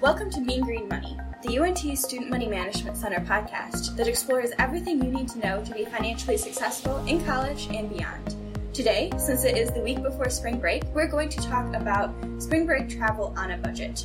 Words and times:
Welcome 0.00 0.30
to 0.30 0.40
Mean 0.40 0.60
Green 0.60 0.88
Money, 0.88 1.18
the 1.42 1.58
UNT 1.58 1.98
Student 1.98 2.30
Money 2.30 2.46
Management 2.46 2.96
Center 2.96 3.18
podcast 3.18 3.96
that 3.96 4.06
explores 4.06 4.52
everything 4.60 5.02
you 5.02 5.10
need 5.10 5.28
to 5.30 5.40
know 5.40 5.64
to 5.64 5.74
be 5.74 5.84
financially 5.86 6.36
successful 6.36 6.98
in 7.06 7.24
college 7.24 7.66
and 7.72 7.90
beyond. 7.90 8.36
Today, 8.72 9.10
since 9.18 9.42
it 9.42 9.56
is 9.56 9.72
the 9.72 9.80
week 9.80 10.00
before 10.04 10.30
spring 10.30 10.60
break, 10.60 10.84
we're 10.94 11.08
going 11.08 11.28
to 11.30 11.38
talk 11.38 11.74
about 11.74 12.14
spring 12.40 12.64
break 12.64 12.88
travel 12.88 13.34
on 13.36 13.50
a 13.50 13.58
budget. 13.58 14.04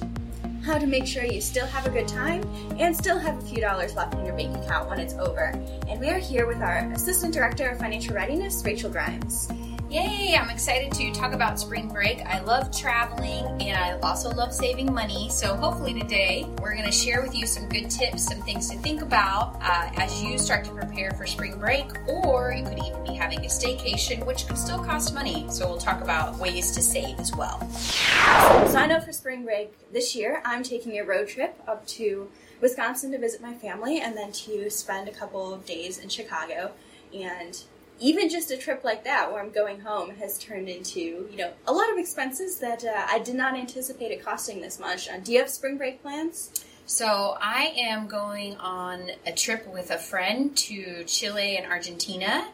How 0.63 0.79
to 0.79 0.87
make 0.87 1.05
sure 1.05 1.25
you 1.25 1.39
still 1.39 1.67
have 1.67 1.85
a 1.85 1.91
good 1.91 2.07
time 2.07 2.43
and 2.79 2.97
still 2.97 3.19
have 3.19 3.37
a 3.37 3.41
few 3.41 3.61
dollars 3.61 3.93
left 3.93 4.15
in 4.15 4.25
your 4.25 4.35
bank 4.35 4.57
account 4.57 4.89
when 4.89 4.99
it's 4.99 5.13
over. 5.13 5.53
And 5.87 5.99
we 5.99 6.09
are 6.09 6.17
here 6.17 6.47
with 6.47 6.57
our 6.57 6.91
Assistant 6.93 7.35
Director 7.35 7.69
of 7.69 7.77
Financial 7.77 8.15
Readiness, 8.15 8.63
Rachel 8.65 8.89
Grimes. 8.89 9.47
Yay! 9.93 10.35
I'm 10.35 10.49
excited 10.49 10.91
to 10.93 11.11
talk 11.11 11.33
about 11.33 11.59
spring 11.59 11.87
break. 11.87 12.25
I 12.25 12.39
love 12.39 12.75
traveling 12.75 13.61
and 13.61 13.77
I 13.77 13.99
also 13.99 14.31
love 14.31 14.51
saving 14.51 14.91
money. 14.91 15.29
So, 15.29 15.55
hopefully, 15.55 15.93
today 15.93 16.47
we're 16.59 16.73
going 16.73 16.87
to 16.87 16.91
share 16.91 17.21
with 17.21 17.35
you 17.35 17.45
some 17.45 17.69
good 17.69 17.91
tips, 17.91 18.23
some 18.23 18.41
things 18.41 18.71
to 18.71 18.77
think 18.79 19.03
about 19.03 19.55
uh, 19.61 19.91
as 19.97 20.19
you 20.23 20.39
start 20.39 20.65
to 20.65 20.71
prepare 20.71 21.11
for 21.11 21.27
spring 21.27 21.59
break, 21.59 21.85
or 22.07 22.55
you 22.57 22.63
could 22.63 22.79
even 22.79 23.03
be 23.03 23.13
having 23.13 23.45
a 23.45 23.47
staycation, 23.47 24.25
which 24.25 24.47
could 24.47 24.57
still 24.57 24.83
cost 24.83 25.13
money. 25.13 25.45
So, 25.51 25.67
we'll 25.67 25.77
talk 25.77 26.01
about 26.01 26.39
ways 26.39 26.71
to 26.71 26.81
save 26.81 27.19
as 27.19 27.31
well. 27.35 27.59
So, 27.69 28.77
I 28.77 28.87
know 28.87 28.99
for 28.99 29.13
spring 29.13 29.45
break 29.45 29.75
this 29.93 30.15
year, 30.15 30.41
I'm 30.43 30.63
taking 30.63 30.97
a 30.97 31.03
road 31.03 31.27
trip 31.27 31.61
up 31.67 31.85
to 31.89 32.31
Wisconsin 32.61 33.11
to 33.11 33.19
visit 33.19 33.43
my 33.43 33.53
family 33.53 34.01
and 34.01 34.17
then 34.17 34.31
to 34.31 34.71
spend 34.71 35.07
a 35.07 35.11
couple 35.11 35.53
of 35.53 35.67
days 35.67 35.99
in 35.99 36.09
Chicago. 36.09 36.71
And 37.13 37.63
even 37.99 38.29
just 38.29 38.51
a 38.51 38.57
trip 38.57 38.83
like 38.83 39.03
that 39.03 39.31
where 39.31 39.41
I'm 39.41 39.51
going 39.51 39.79
home 39.79 40.11
has 40.15 40.37
turned 40.37 40.67
into, 40.67 41.27
you 41.31 41.37
know, 41.37 41.51
a 41.67 41.73
lot 41.73 41.91
of 41.91 41.97
expenses 41.97 42.59
that 42.59 42.83
uh, 42.83 43.05
I 43.09 43.19
did 43.19 43.35
not 43.35 43.55
anticipate 43.55 44.11
it 44.11 44.23
costing 44.23 44.61
this 44.61 44.79
much. 44.79 45.09
Uh, 45.09 45.17
do 45.17 45.31
you 45.31 45.39
have 45.39 45.49
spring 45.49 45.77
break 45.77 46.01
plans? 46.01 46.65
So 46.85 47.37
I 47.39 47.73
am 47.77 48.07
going 48.07 48.57
on 48.57 49.11
a 49.25 49.31
trip 49.31 49.65
with 49.67 49.89
a 49.89 49.97
friend 49.97 50.55
to 50.57 51.03
Chile 51.05 51.55
and 51.55 51.65
Argentina 51.65 52.47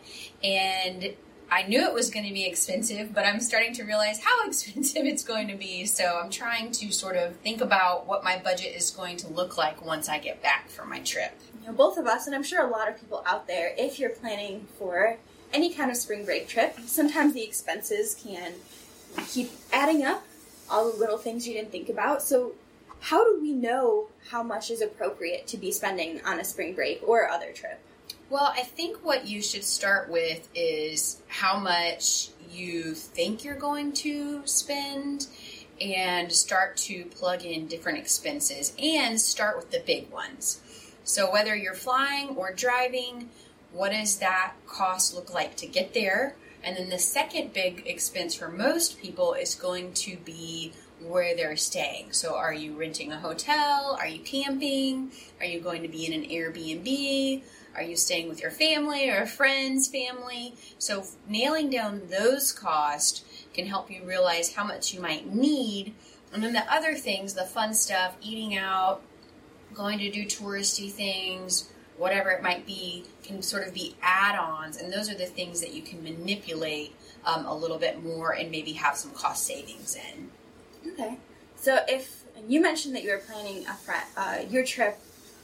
and 0.43 1.15
I 1.51 1.63
knew 1.63 1.81
it 1.83 1.93
was 1.93 2.11
going 2.11 2.27
to 2.27 2.33
be 2.33 2.45
expensive, 2.45 3.13
but 3.13 3.25
I'm 3.25 3.39
starting 3.39 3.73
to 3.75 3.83
realize 3.83 4.19
how 4.19 4.45
expensive 4.47 5.05
it's 5.05 5.23
going 5.23 5.47
to 5.47 5.55
be. 5.55 5.85
So 5.85 6.19
I'm 6.23 6.29
trying 6.29 6.71
to 6.73 6.91
sort 6.91 7.15
of 7.15 7.35
think 7.37 7.61
about 7.61 8.05
what 8.05 8.23
my 8.23 8.37
budget 8.37 8.75
is 8.75 8.91
going 8.91 9.17
to 9.17 9.27
look 9.29 9.57
like 9.57 9.83
once 9.83 10.07
I 10.07 10.19
get 10.19 10.41
back 10.43 10.69
from 10.69 10.89
my 10.89 10.99
trip. 10.99 11.31
You 11.61 11.67
know, 11.67 11.73
both 11.73 11.97
of 11.97 12.05
us, 12.05 12.27
and 12.27 12.35
I'm 12.35 12.43
sure 12.43 12.65
a 12.65 12.69
lot 12.69 12.87
of 12.87 12.99
people 12.99 13.23
out 13.25 13.47
there, 13.47 13.73
if 13.77 13.99
you're 13.99 14.11
planning 14.11 14.67
for 14.77 15.17
any 15.53 15.73
kind 15.73 15.91
of 15.91 15.97
spring 15.97 16.25
break 16.25 16.47
trip, 16.47 16.77
sometimes 16.85 17.33
the 17.33 17.43
expenses 17.43 18.15
can 18.15 18.53
keep 19.27 19.51
adding 19.73 20.03
up, 20.03 20.23
all 20.69 20.91
the 20.91 20.97
little 20.97 21.17
things 21.17 21.47
you 21.47 21.53
didn't 21.53 21.71
think 21.71 21.89
about. 21.89 22.21
So, 22.21 22.53
how 23.01 23.23
do 23.23 23.41
we 23.41 23.53
know 23.53 24.07
how 24.29 24.43
much 24.43 24.69
is 24.69 24.81
appropriate 24.81 25.47
to 25.47 25.57
be 25.57 25.71
spending 25.71 26.21
on 26.25 26.39
a 26.39 26.43
spring 26.43 26.73
break 26.73 27.01
or 27.07 27.29
other 27.29 27.51
trip? 27.51 27.79
Well, 28.29 28.53
I 28.55 28.61
think 28.61 29.03
what 29.03 29.25
you 29.25 29.41
should 29.41 29.63
start 29.63 30.09
with 30.09 30.47
is 30.53 31.21
how 31.27 31.57
much 31.57 32.29
you 32.51 32.93
think 32.93 33.43
you're 33.43 33.55
going 33.55 33.93
to 33.93 34.41
spend 34.45 35.27
and 35.81 36.31
start 36.31 36.75
to 36.75 37.05
plug 37.05 37.43
in 37.43 37.67
different 37.67 37.97
expenses 37.97 38.73
and 38.77 39.19
start 39.19 39.55
with 39.55 39.71
the 39.71 39.81
big 39.85 40.11
ones. 40.11 40.61
So, 41.03 41.31
whether 41.31 41.55
you're 41.55 41.73
flying 41.73 42.35
or 42.35 42.53
driving, 42.53 43.29
what 43.71 43.91
does 43.91 44.17
that 44.17 44.53
cost 44.67 45.13
look 45.13 45.33
like 45.33 45.55
to 45.57 45.67
get 45.67 45.93
there? 45.93 46.35
And 46.63 46.75
then 46.75 46.89
the 46.89 46.99
second 46.99 47.53
big 47.53 47.83
expense 47.85 48.35
for 48.35 48.49
most 48.49 48.99
people 48.99 49.33
is 49.33 49.55
going 49.55 49.93
to 49.93 50.17
be 50.17 50.73
where 51.01 51.35
they're 51.35 51.55
staying. 51.55 52.11
So, 52.11 52.35
are 52.35 52.53
you 52.53 52.77
renting 52.77 53.11
a 53.11 53.19
hotel? 53.19 53.97
Are 53.99 54.07
you 54.07 54.19
camping? 54.19 55.11
Are 55.39 55.45
you 55.45 55.61
going 55.61 55.81
to 55.83 55.87
be 55.87 56.05
in 56.05 56.13
an 56.13 56.29
Airbnb? 56.29 57.43
Are 57.75 57.83
you 57.83 57.95
staying 57.95 58.27
with 58.27 58.41
your 58.41 58.51
family 58.51 59.09
or 59.09 59.21
a 59.21 59.27
friend's 59.27 59.87
family? 59.87 60.55
So, 60.77 61.05
nailing 61.27 61.69
down 61.69 62.01
those 62.09 62.51
costs 62.51 63.23
can 63.53 63.65
help 63.65 63.89
you 63.89 64.03
realize 64.03 64.55
how 64.55 64.65
much 64.65 64.93
you 64.93 64.99
might 64.99 65.33
need. 65.33 65.93
And 66.33 66.43
then 66.43 66.53
the 66.53 66.71
other 66.71 66.95
things, 66.95 67.33
the 67.33 67.45
fun 67.45 67.73
stuff, 67.73 68.15
eating 68.21 68.57
out, 68.57 69.01
going 69.73 69.99
to 69.99 70.11
do 70.11 70.25
touristy 70.25 70.91
things, 70.91 71.69
whatever 71.99 72.31
it 72.31 72.41
might 72.41 72.65
be, 72.65 73.03
can 73.23 73.41
sort 73.41 73.67
of 73.67 73.73
be 73.73 73.95
add 74.01 74.39
ons. 74.39 74.77
And 74.77 74.91
those 74.91 75.09
are 75.09 75.15
the 75.15 75.25
things 75.25 75.61
that 75.61 75.73
you 75.73 75.81
can 75.81 76.01
manipulate 76.01 76.95
um, 77.25 77.45
a 77.45 77.55
little 77.55 77.77
bit 77.77 78.03
more 78.03 78.31
and 78.31 78.49
maybe 78.49 78.71
have 78.73 78.95
some 78.97 79.11
cost 79.11 79.45
savings 79.45 79.95
in. 79.95 80.31
Okay. 80.93 81.17
So 81.55 81.79
if 81.87 82.23
you 82.47 82.61
mentioned 82.61 82.95
that 82.95 83.03
you 83.03 83.11
were 83.11 83.17
planning 83.17 83.67
a 83.67 83.73
friend, 83.73 84.03
uh, 84.15 84.37
your 84.49 84.65
trip 84.65 84.97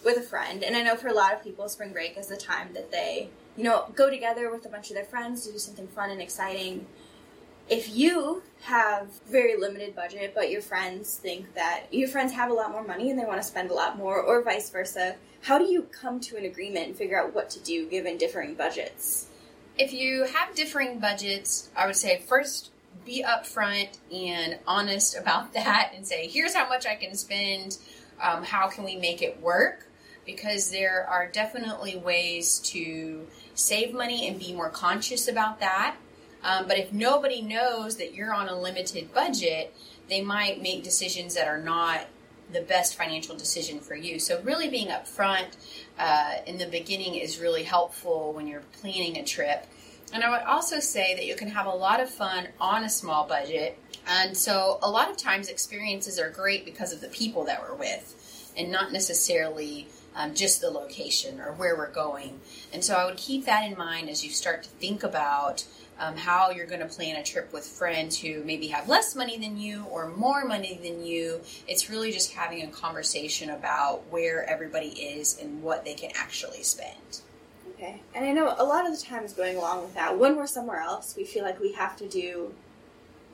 with 0.04 0.18
a 0.18 0.22
friend, 0.22 0.64
and 0.64 0.76
I 0.76 0.82
know 0.82 0.96
for 0.96 1.10
a 1.10 1.14
lot 1.14 1.34
of 1.34 1.44
people, 1.44 1.68
spring 1.68 1.92
break 1.92 2.18
is 2.18 2.28
the 2.28 2.38
time 2.38 2.70
that 2.74 2.92
they, 2.92 3.30
you 3.58 3.64
know, 3.64 3.86
go 3.96 4.10
together 4.10 4.50
with 4.50 4.66
a 4.66 4.70
bunch 4.70 4.90
of 4.90 4.96
their 4.96 5.04
friends 5.06 5.46
to 5.46 5.52
do 5.52 5.60
something 5.60 5.88
fun 5.88 6.10
and 6.10 6.22
exciting. 6.22 6.86
If 7.68 7.96
you 7.96 8.44
have 8.62 9.08
very 9.28 9.58
limited 9.58 9.96
budget, 9.96 10.34
but 10.36 10.52
your 10.52 10.62
friends 10.62 11.18
think 11.18 11.56
that 11.56 11.86
your 11.92 12.08
friends 12.08 12.32
have 12.34 12.52
a 12.52 12.54
lot 12.54 12.72
more 12.72 12.84
money 12.84 13.10
and 13.10 13.20
they 13.20 13.26
want 13.26 13.42
to 13.42 13.48
spend 13.48 13.72
a 13.72 13.74
lot 13.74 13.98
more, 13.98 14.22
or 14.22 14.44
vice 14.44 14.70
versa, 14.70 15.16
how 15.42 15.58
do 15.58 15.66
you 15.66 15.84
come 15.84 16.20
to 16.22 16.38
an 16.38 16.46
agreement 16.46 16.88
and 16.88 16.96
figure 16.96 17.20
out 17.20 17.34
what 17.34 17.50
to 17.52 17.60
do 17.60 17.88
given 17.90 18.18
differing 18.18 18.54
budgets? 18.54 19.28
If 19.80 19.94
you 19.94 20.26
have 20.26 20.56
differing 20.56 21.00
budgets, 21.00 21.70
I 21.76 21.88
would 21.88 21.96
say 21.96 22.22
first 22.28 22.72
be 23.04 23.24
upfront 23.24 23.98
and 24.14 24.60
honest 24.68 25.18
about 25.18 25.54
that 25.54 25.92
and 25.96 26.06
say, 26.06 26.28
here's 26.28 26.54
how 26.54 26.70
much 26.70 26.86
I 26.86 26.96
can 26.96 27.16
spend. 27.16 27.78
Um, 28.22 28.44
how 28.44 28.68
can 28.68 28.84
we 28.84 28.96
make 28.96 29.24
it 29.24 29.42
work? 29.42 29.88
Because 30.24 30.70
there 30.70 31.08
are 31.10 31.28
definitely 31.28 31.98
ways 31.98 32.60
to 32.60 33.28
save 33.56 33.94
money 33.94 34.28
and 34.28 34.40
be 34.40 34.54
more 34.54 34.70
conscious 34.70 35.28
about 35.28 35.60
that. 35.60 35.98
Um, 36.46 36.68
but 36.68 36.78
if 36.78 36.94
nobody 36.94 37.42
knows 37.42 37.98
that 37.98 38.14
you're 38.14 38.34
on 38.34 38.48
a 38.48 38.58
limited 38.58 39.12
budget, 39.14 39.76
they 40.08 40.22
might 40.22 40.62
make 40.62 40.84
decisions 40.84 41.34
that 41.34 41.48
are 41.48 41.60
not 41.60 42.06
the 42.54 42.62
best 42.62 42.96
financial 42.96 43.36
decision 43.36 43.80
for 43.80 43.96
you. 43.96 44.20
So, 44.20 44.40
really 44.44 44.70
being 44.70 44.90
upfront 44.90 45.58
uh, 45.98 46.36
in 46.46 46.60
the 46.60 46.68
beginning 46.68 47.16
is 47.16 47.40
really 47.40 47.64
helpful 47.64 48.32
when 48.34 48.46
you're 48.46 48.64
planning 48.80 49.18
a 49.18 49.24
trip. 49.24 49.66
And 50.14 50.24
I 50.24 50.30
would 50.30 50.44
also 50.44 50.80
say 50.80 51.16
that 51.16 51.26
you 51.26 51.36
can 51.36 51.48
have 51.48 51.66
a 51.66 51.72
lot 51.72 52.00
of 52.00 52.10
fun 52.10 52.48
on 52.62 52.84
a 52.84 52.90
small 52.90 53.28
budget. 53.28 53.80
And 54.08 54.38
so, 54.38 54.78
a 54.84 54.90
lot 54.90 55.10
of 55.10 55.18
times, 55.18 55.50
experiences 55.50 56.20
are 56.20 56.30
great 56.30 56.64
because 56.64 56.94
of 56.94 57.02
the 57.02 57.08
people 57.08 57.46
that 57.46 57.64
we're 57.64 57.76
with 57.76 58.52
and 58.56 58.72
not 58.72 58.94
necessarily 58.94 59.88
um, 60.16 60.34
just 60.34 60.62
the 60.62 60.70
location 60.70 61.40
or 61.40 61.52
where 61.54 61.76
we're 61.76 61.92
going. 61.92 62.40
And 62.74 62.84
so, 62.84 62.96
I 62.96 63.06
would 63.06 63.18
keep 63.18 63.46
that 63.46 63.70
in 63.70 63.78
mind 63.78 64.10
as 64.10 64.24
you 64.24 64.32
start 64.32 64.64
to 64.64 64.70
think 64.70 65.04
about 65.04 65.66
um, 66.00 66.18
how 66.18 66.50
you're 66.50 66.66
going 66.66 66.82
to 66.82 66.88
plan 66.88 67.16
a 67.16 67.24
trip 67.24 67.54
with 67.54 67.66
friends 67.66 68.20
who 68.20 68.44
maybe 68.44 68.68
have 68.68 68.90
less 68.90 69.16
money 69.16 69.38
than 69.38 69.58
you 69.58 69.86
or 69.86 70.10
more 70.10 70.46
money 70.46 70.80
than 70.82 71.06
you. 71.06 71.42
It's 71.68 71.90
really 71.90 72.12
just 72.12 72.34
having 72.34 72.64
a 72.64 72.68
conversation 72.68 73.50
about 73.50 74.04
where 74.10 74.48
everybody 74.50 74.90
is 74.90 75.40
and 75.40 75.64
what 75.64 75.86
they 75.86 75.94
can 75.94 76.12
actually 76.16 76.64
spend. 76.64 77.22
Okay. 77.76 78.02
And 78.14 78.26
I 78.26 78.32
know 78.32 78.56
a 78.58 78.64
lot 78.64 78.86
of 78.86 78.98
the 78.98 79.06
times 79.06 79.34
going 79.34 79.58
along 79.58 79.84
with 79.84 79.94
that, 79.96 80.18
when 80.18 80.36
we're 80.36 80.48
somewhere 80.48 80.80
else, 80.80 81.16
we 81.18 81.26
feel 81.26 81.44
like 81.44 81.60
we 81.60 81.74
have 81.74 81.98
to 81.98 82.08
do 82.08 82.54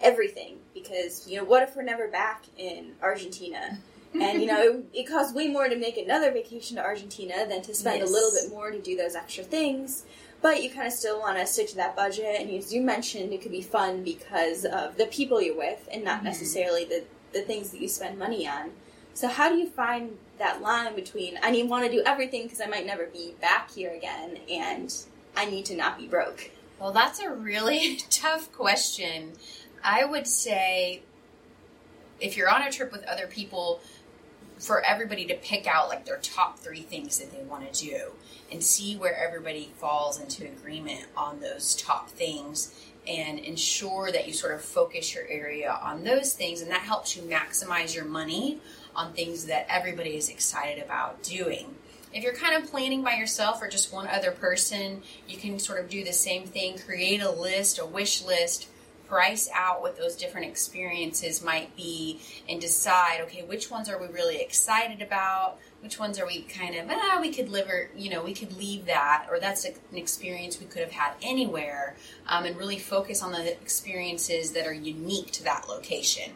everything 0.01 0.57
because, 0.73 1.27
you 1.27 1.37
know, 1.37 1.43
what 1.43 1.61
if 1.63 1.75
we're 1.75 1.83
never 1.83 2.07
back 2.07 2.45
in 2.57 2.93
Argentina? 3.01 3.79
And 4.13 4.41
you 4.41 4.47
know 4.47 4.61
it, 4.61 4.85
it, 4.93 5.09
costs 5.09 5.33
way 5.33 5.47
more 5.47 5.67
to 5.67 5.75
make 5.75 5.97
another 5.97 6.31
vacation 6.31 6.77
to 6.77 6.83
Argentina 6.83 7.45
than 7.47 7.61
to 7.61 7.73
spend 7.73 7.99
yes. 7.99 8.09
a 8.09 8.11
little 8.11 8.31
bit 8.31 8.49
more 8.49 8.71
to 8.71 8.79
do 8.79 8.95
those 8.95 9.15
extra 9.15 9.43
things 9.43 10.03
but 10.41 10.63
you 10.63 10.69
kind 10.69 10.87
of 10.87 10.93
still 10.93 11.19
want 11.19 11.37
to 11.37 11.45
stick 11.45 11.69
to 11.69 11.75
that 11.75 11.95
budget. 11.95 12.37
And 12.39 12.49
as 12.49 12.73
you 12.73 12.81
mentioned, 12.81 13.31
it 13.31 13.41
could 13.41 13.51
be 13.51 13.61
fun 13.61 14.03
because 14.03 14.65
of 14.65 14.97
the 14.97 15.05
people 15.05 15.41
you're 15.41 15.55
with 15.55 15.87
and 15.91 16.03
not 16.03 16.17
mm-hmm. 16.17 16.25
necessarily 16.25 16.85
the, 16.85 17.03
the 17.31 17.41
things 17.41 17.69
that 17.71 17.79
you 17.79 17.87
spend 17.87 18.17
money 18.17 18.47
on. 18.47 18.71
So, 19.13 19.27
how 19.27 19.49
do 19.49 19.55
you 19.55 19.67
find 19.67 20.17
that 20.39 20.61
line 20.61 20.95
between 20.95 21.37
I 21.43 21.51
need 21.51 21.69
want 21.69 21.85
to 21.85 21.91
do 21.91 22.01
everything 22.05 22.43
because 22.43 22.61
I 22.61 22.65
might 22.65 22.85
never 22.85 23.05
be 23.05 23.35
back 23.39 23.69
here 23.69 23.91
again 23.91 24.39
and 24.49 24.93
I 25.35 25.45
need 25.45 25.65
to 25.65 25.75
not 25.75 25.99
be 25.99 26.07
broke? 26.07 26.49
Well, 26.79 26.91
that's 26.91 27.19
a 27.19 27.29
really 27.29 27.97
tough 28.09 28.51
question. 28.51 29.33
I 29.83 30.05
would 30.05 30.27
say 30.27 31.03
if 32.19 32.37
you're 32.37 32.49
on 32.49 32.61
a 32.61 32.71
trip 32.71 32.91
with 32.91 33.03
other 33.03 33.27
people, 33.27 33.81
for 34.61 34.79
everybody 34.85 35.25
to 35.25 35.33
pick 35.33 35.65
out 35.65 35.89
like 35.89 36.05
their 36.05 36.19
top 36.19 36.59
three 36.59 36.81
things 36.81 37.17
that 37.17 37.31
they 37.31 37.43
want 37.43 37.73
to 37.73 37.85
do 37.85 38.11
and 38.51 38.63
see 38.63 38.95
where 38.95 39.15
everybody 39.15 39.71
falls 39.77 40.21
into 40.21 40.45
agreement 40.45 41.05
on 41.17 41.39
those 41.39 41.75
top 41.75 42.09
things 42.11 42.71
and 43.07 43.39
ensure 43.39 44.11
that 44.11 44.27
you 44.27 44.33
sort 44.33 44.53
of 44.53 44.61
focus 44.61 45.15
your 45.15 45.27
area 45.27 45.79
on 45.81 46.03
those 46.03 46.33
things 46.33 46.61
and 46.61 46.69
that 46.69 46.81
helps 46.81 47.17
you 47.17 47.23
maximize 47.23 47.95
your 47.95 48.05
money 48.05 48.59
on 48.95 49.11
things 49.13 49.47
that 49.47 49.65
everybody 49.67 50.15
is 50.15 50.29
excited 50.29 50.83
about 50.83 51.23
doing. 51.23 51.73
If 52.13 52.23
you're 52.23 52.35
kind 52.35 52.61
of 52.61 52.69
planning 52.69 53.01
by 53.01 53.13
yourself 53.13 53.63
or 53.63 53.67
just 53.67 53.91
one 53.91 54.07
other 54.07 54.31
person, 54.31 55.01
you 55.27 55.37
can 55.37 55.57
sort 55.57 55.79
of 55.79 55.89
do 55.89 56.03
the 56.03 56.13
same 56.13 56.45
thing, 56.45 56.77
create 56.77 57.21
a 57.21 57.31
list, 57.31 57.79
a 57.79 57.85
wish 57.85 58.23
list 58.23 58.67
price 59.11 59.49
out 59.53 59.81
what 59.81 59.97
those 59.97 60.15
different 60.15 60.47
experiences 60.47 61.43
might 61.43 61.75
be 61.75 62.17
and 62.47 62.61
decide 62.61 63.19
okay 63.19 63.43
which 63.43 63.69
ones 63.69 63.89
are 63.89 63.99
we 63.99 64.07
really 64.07 64.37
excited 64.37 65.01
about? 65.01 65.57
Which 65.81 65.99
ones 65.99 66.17
are 66.17 66.25
we 66.25 66.43
kind 66.43 66.75
of 66.75 66.85
ah 66.89 67.17
we 67.19 67.29
could 67.29 67.49
live 67.49 67.67
or 67.67 67.89
you 67.93 68.09
know 68.09 68.23
we 68.23 68.33
could 68.33 68.53
leave 68.53 68.85
that 68.85 69.27
or 69.29 69.37
that's 69.37 69.65
an 69.65 69.73
experience 69.93 70.61
we 70.61 70.65
could 70.65 70.81
have 70.81 70.93
had 70.93 71.11
anywhere 71.21 71.97
um, 72.25 72.45
and 72.45 72.55
really 72.55 72.79
focus 72.79 73.21
on 73.21 73.33
the 73.33 73.51
experiences 73.51 74.53
that 74.53 74.65
are 74.65 74.73
unique 74.73 75.31
to 75.31 75.43
that 75.43 75.67
location. 75.67 76.31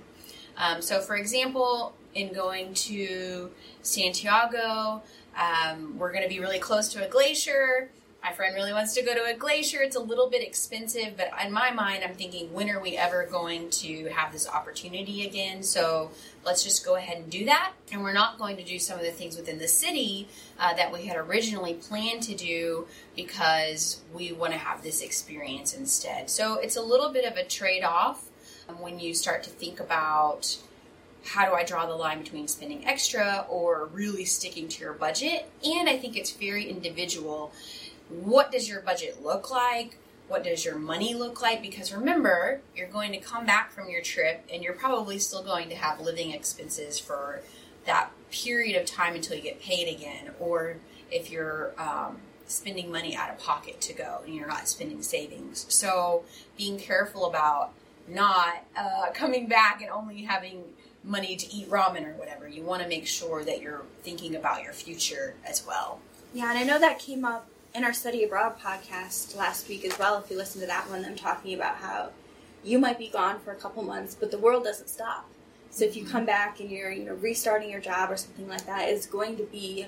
Um, 0.57 0.81
so 0.81 0.99
for 0.99 1.15
example 1.15 1.93
in 2.13 2.33
going 2.33 2.73
to 2.73 3.51
santiago 3.83 5.01
um, 5.37 5.97
we're 5.97 6.11
going 6.11 6.23
to 6.23 6.29
be 6.29 6.41
really 6.41 6.59
close 6.59 6.89
to 6.89 7.05
a 7.05 7.09
glacier 7.09 7.89
my 8.25 8.31
friend 8.31 8.55
really 8.55 8.73
wants 8.73 8.95
to 8.95 9.03
go 9.03 9.13
to 9.13 9.23
a 9.25 9.35
glacier. 9.35 9.81
It's 9.81 9.95
a 9.95 9.99
little 9.99 10.31
bit 10.31 10.41
expensive, 10.41 11.15
but 11.15 11.29
in 11.45 11.51
my 11.53 11.69
mind, 11.69 12.03
I'm 12.03 12.15
thinking, 12.15 12.51
when 12.51 12.71
are 12.71 12.81
we 12.81 12.97
ever 12.97 13.27
going 13.27 13.69
to 13.81 14.05
have 14.05 14.31
this 14.31 14.49
opportunity 14.49 15.27
again? 15.27 15.61
So 15.61 16.09
let's 16.43 16.63
just 16.63 16.83
go 16.83 16.95
ahead 16.95 17.17
and 17.17 17.29
do 17.29 17.45
that. 17.45 17.73
And 17.91 18.01
we're 18.01 18.13
not 18.13 18.39
going 18.39 18.57
to 18.57 18.63
do 18.63 18.79
some 18.79 18.97
of 18.97 19.05
the 19.05 19.11
things 19.11 19.37
within 19.37 19.59
the 19.59 19.67
city 19.67 20.27
uh, 20.59 20.73
that 20.73 20.91
we 20.91 21.05
had 21.05 21.17
originally 21.17 21.75
planned 21.75 22.23
to 22.23 22.33
do 22.33 22.87
because 23.15 24.01
we 24.11 24.31
want 24.31 24.53
to 24.53 24.57
have 24.57 24.81
this 24.81 25.03
experience 25.03 25.75
instead. 25.75 26.31
So 26.31 26.55
it's 26.55 26.77
a 26.77 26.81
little 26.81 27.13
bit 27.13 27.31
of 27.31 27.37
a 27.37 27.43
trade 27.43 27.83
off 27.83 28.27
when 28.79 28.99
you 28.99 29.13
start 29.13 29.43
to 29.43 29.51
think 29.51 29.79
about 29.79 30.57
how 31.25 31.47
do 31.47 31.53
I 31.53 31.63
draw 31.63 31.85
the 31.85 31.95
line 31.95 32.19
between 32.19 32.47
spending 32.47 32.85
extra 32.85 33.45
or 33.49 33.89
really 33.93 34.25
sticking 34.25 34.67
to 34.69 34.81
your 34.81 34.93
budget? 34.93 35.49
And 35.63 35.89
I 35.89 35.97
think 35.97 36.15
it's 36.15 36.31
very 36.31 36.69
individual 36.69 37.51
what 38.09 38.51
does 38.51 38.69
your 38.69 38.81
budget 38.81 39.23
look 39.23 39.49
like? 39.49 39.97
What 40.27 40.43
does 40.43 40.65
your 40.65 40.77
money 40.77 41.13
look 41.13 41.41
like? 41.41 41.61
Because 41.61 41.93
remember, 41.93 42.61
you're 42.75 42.87
going 42.87 43.11
to 43.11 43.19
come 43.19 43.45
back 43.45 43.71
from 43.71 43.89
your 43.89 44.01
trip 44.01 44.43
and 44.51 44.63
you're 44.63 44.73
probably 44.73 45.19
still 45.19 45.43
going 45.43 45.69
to 45.69 45.75
have 45.75 45.99
living 45.99 46.31
expenses 46.31 46.99
for 46.99 47.41
that 47.85 48.09
period 48.31 48.79
of 48.79 48.87
time 48.87 49.15
until 49.15 49.35
you 49.35 49.43
get 49.43 49.61
paid 49.61 49.93
again. 49.93 50.31
Or 50.39 50.77
if 51.11 51.29
you're 51.29 51.73
um, 51.79 52.17
spending 52.47 52.91
money 52.91 53.15
out 53.15 53.29
of 53.29 53.39
pocket 53.39 53.81
to 53.81 53.93
go 53.93 54.21
and 54.25 54.33
you're 54.33 54.47
not 54.47 54.67
spending 54.67 55.01
savings. 55.01 55.65
So 55.69 56.23
being 56.57 56.79
careful 56.79 57.25
about 57.25 57.73
not 58.07 58.63
uh, 58.75 59.11
coming 59.13 59.47
back 59.47 59.81
and 59.81 59.89
only 59.89 60.23
having 60.23 60.63
money 61.03 61.35
to 61.35 61.53
eat 61.53 61.69
ramen 61.69 62.05
or 62.05 62.13
whatever. 62.13 62.47
You 62.47 62.63
want 62.63 62.81
to 62.81 62.89
make 62.89 63.07
sure 63.07 63.43
that 63.43 63.61
you're 63.61 63.83
thinking 64.01 64.35
about 64.35 64.63
your 64.63 64.73
future 64.73 65.35
as 65.47 65.65
well. 65.65 65.99
Yeah, 66.33 66.49
and 66.49 66.57
I 66.57 66.63
know 66.63 66.79
that 66.79 66.99
came 66.99 67.23
up 67.23 67.47
in 67.75 67.83
our 67.83 67.93
study 67.93 68.23
abroad 68.23 68.57
podcast 68.57 69.35
last 69.35 69.67
week 69.67 69.83
as 69.83 69.99
well, 69.99 70.17
if 70.17 70.31
you 70.31 70.37
listen 70.37 70.61
to 70.61 70.67
that 70.67 70.89
one, 70.89 71.03
I'm 71.03 71.15
talking 71.15 71.53
about 71.53 71.75
how 71.75 72.11
you 72.63 72.79
might 72.79 72.97
be 72.97 73.09
gone 73.09 73.39
for 73.39 73.51
a 73.51 73.55
couple 73.55 73.83
months, 73.83 74.15
but 74.15 74.31
the 74.31 74.37
world 74.37 74.63
doesn't 74.63 74.87
stop. 74.87 75.29
So 75.71 75.83
if 75.83 75.97
you 75.97 76.05
come 76.05 76.25
back 76.25 76.61
and 76.61 76.71
you're, 76.71 76.89
you 76.89 77.03
know, 77.03 77.15
restarting 77.15 77.69
your 77.69 77.81
job 77.81 78.09
or 78.09 78.15
something 78.15 78.47
like 78.47 78.65
that, 78.65 78.87
it's 78.87 79.05
going 79.05 79.35
to 79.37 79.43
be 79.43 79.87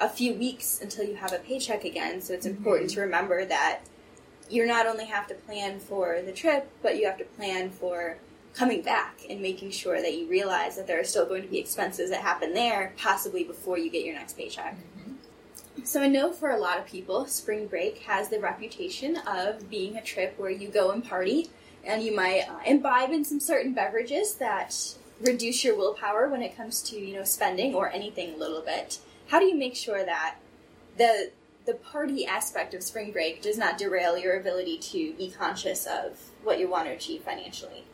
a 0.00 0.08
few 0.08 0.34
weeks 0.34 0.80
until 0.82 1.04
you 1.04 1.14
have 1.14 1.32
a 1.32 1.38
paycheck 1.38 1.84
again. 1.84 2.20
So 2.20 2.34
it's 2.34 2.44
mm-hmm. 2.44 2.56
important 2.56 2.90
to 2.90 3.02
remember 3.02 3.44
that 3.44 3.82
you 4.50 4.66
not 4.66 4.86
only 4.86 5.04
have 5.04 5.28
to 5.28 5.34
plan 5.34 5.78
for 5.78 6.20
the 6.20 6.32
trip, 6.32 6.68
but 6.82 6.96
you 6.98 7.06
have 7.06 7.18
to 7.18 7.24
plan 7.24 7.70
for 7.70 8.18
coming 8.52 8.82
back 8.82 9.20
and 9.30 9.40
making 9.40 9.70
sure 9.70 10.02
that 10.02 10.14
you 10.14 10.28
realize 10.28 10.74
that 10.74 10.88
there 10.88 10.98
are 10.98 11.04
still 11.04 11.26
going 11.26 11.42
to 11.42 11.48
be 11.48 11.58
expenses 11.58 12.10
that 12.10 12.22
happen 12.22 12.52
there, 12.52 12.94
possibly 12.96 13.44
before 13.44 13.78
you 13.78 13.90
get 13.90 14.04
your 14.04 14.14
next 14.14 14.36
paycheck. 14.36 14.74
Mm-hmm. 14.74 14.97
So 15.88 16.02
I 16.02 16.06
know 16.06 16.32
for 16.32 16.50
a 16.50 16.58
lot 16.58 16.78
of 16.78 16.84
people, 16.84 17.24
spring 17.24 17.66
break 17.66 18.00
has 18.00 18.28
the 18.28 18.38
reputation 18.38 19.16
of 19.26 19.70
being 19.70 19.96
a 19.96 20.02
trip 20.02 20.38
where 20.38 20.50
you 20.50 20.68
go 20.68 20.90
and 20.90 21.02
party, 21.02 21.48
and 21.82 22.02
you 22.02 22.14
might 22.14 22.42
uh, 22.42 22.58
imbibe 22.66 23.10
in 23.10 23.24
some 23.24 23.40
certain 23.40 23.72
beverages 23.72 24.34
that 24.34 24.76
reduce 25.18 25.64
your 25.64 25.78
willpower 25.78 26.28
when 26.28 26.42
it 26.42 26.54
comes 26.54 26.82
to 26.90 27.00
you 27.00 27.14
know 27.14 27.24
spending 27.24 27.74
or 27.74 27.88
anything 27.88 28.34
a 28.34 28.36
little 28.36 28.60
bit. 28.60 28.98
How 29.28 29.40
do 29.40 29.46
you 29.46 29.56
make 29.56 29.74
sure 29.74 30.04
that 30.04 30.36
the 30.98 31.30
the 31.64 31.72
party 31.72 32.26
aspect 32.26 32.74
of 32.74 32.82
spring 32.82 33.10
break 33.10 33.40
does 33.40 33.56
not 33.56 33.78
derail 33.78 34.18
your 34.18 34.38
ability 34.38 34.76
to 34.92 35.14
be 35.14 35.30
conscious 35.30 35.86
of 35.86 36.18
what 36.42 36.58
you 36.58 36.68
want 36.68 36.84
to 36.88 36.92
achieve 36.92 37.22
financially? 37.22 37.84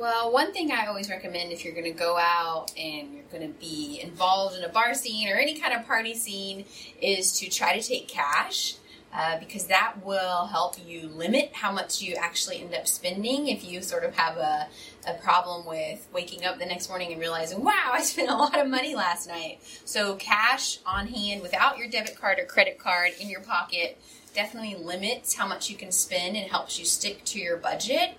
Well, 0.00 0.32
one 0.32 0.54
thing 0.54 0.72
I 0.72 0.86
always 0.86 1.10
recommend 1.10 1.52
if 1.52 1.62
you're 1.62 1.74
going 1.74 1.84
to 1.84 1.90
go 1.90 2.16
out 2.16 2.72
and 2.74 3.12
you're 3.12 3.22
going 3.30 3.46
to 3.46 3.58
be 3.60 4.00
involved 4.02 4.56
in 4.56 4.64
a 4.64 4.68
bar 4.70 4.94
scene 4.94 5.28
or 5.28 5.34
any 5.34 5.58
kind 5.58 5.74
of 5.74 5.86
party 5.86 6.14
scene 6.14 6.64
is 7.02 7.38
to 7.40 7.50
try 7.50 7.78
to 7.78 7.86
take 7.86 8.08
cash. 8.08 8.76
Uh, 9.12 9.38
because 9.40 9.66
that 9.66 9.96
will 10.04 10.46
help 10.46 10.76
you 10.86 11.08
limit 11.08 11.50
how 11.52 11.72
much 11.72 12.00
you 12.00 12.14
actually 12.14 12.60
end 12.60 12.72
up 12.72 12.86
spending 12.86 13.48
if 13.48 13.64
you 13.64 13.82
sort 13.82 14.04
of 14.04 14.14
have 14.14 14.36
a, 14.36 14.68
a 15.06 15.14
problem 15.14 15.66
with 15.66 16.06
waking 16.14 16.44
up 16.44 16.58
the 16.60 16.64
next 16.64 16.88
morning 16.88 17.10
and 17.10 17.20
realizing, 17.20 17.62
wow, 17.62 17.90
I 17.92 18.02
spent 18.02 18.30
a 18.30 18.36
lot 18.36 18.58
of 18.58 18.68
money 18.68 18.94
last 18.94 19.28
night. 19.28 19.58
So, 19.84 20.14
cash 20.14 20.78
on 20.86 21.08
hand 21.08 21.42
without 21.42 21.76
your 21.76 21.88
debit 21.88 22.18
card 22.18 22.38
or 22.38 22.44
credit 22.44 22.78
card 22.78 23.10
in 23.20 23.28
your 23.28 23.40
pocket 23.40 24.00
definitely 24.32 24.76
limits 24.76 25.34
how 25.34 25.46
much 25.46 25.68
you 25.68 25.76
can 25.76 25.90
spend 25.90 26.36
and 26.36 26.48
helps 26.48 26.78
you 26.78 26.84
stick 26.84 27.24
to 27.24 27.40
your 27.40 27.56
budget. 27.56 28.16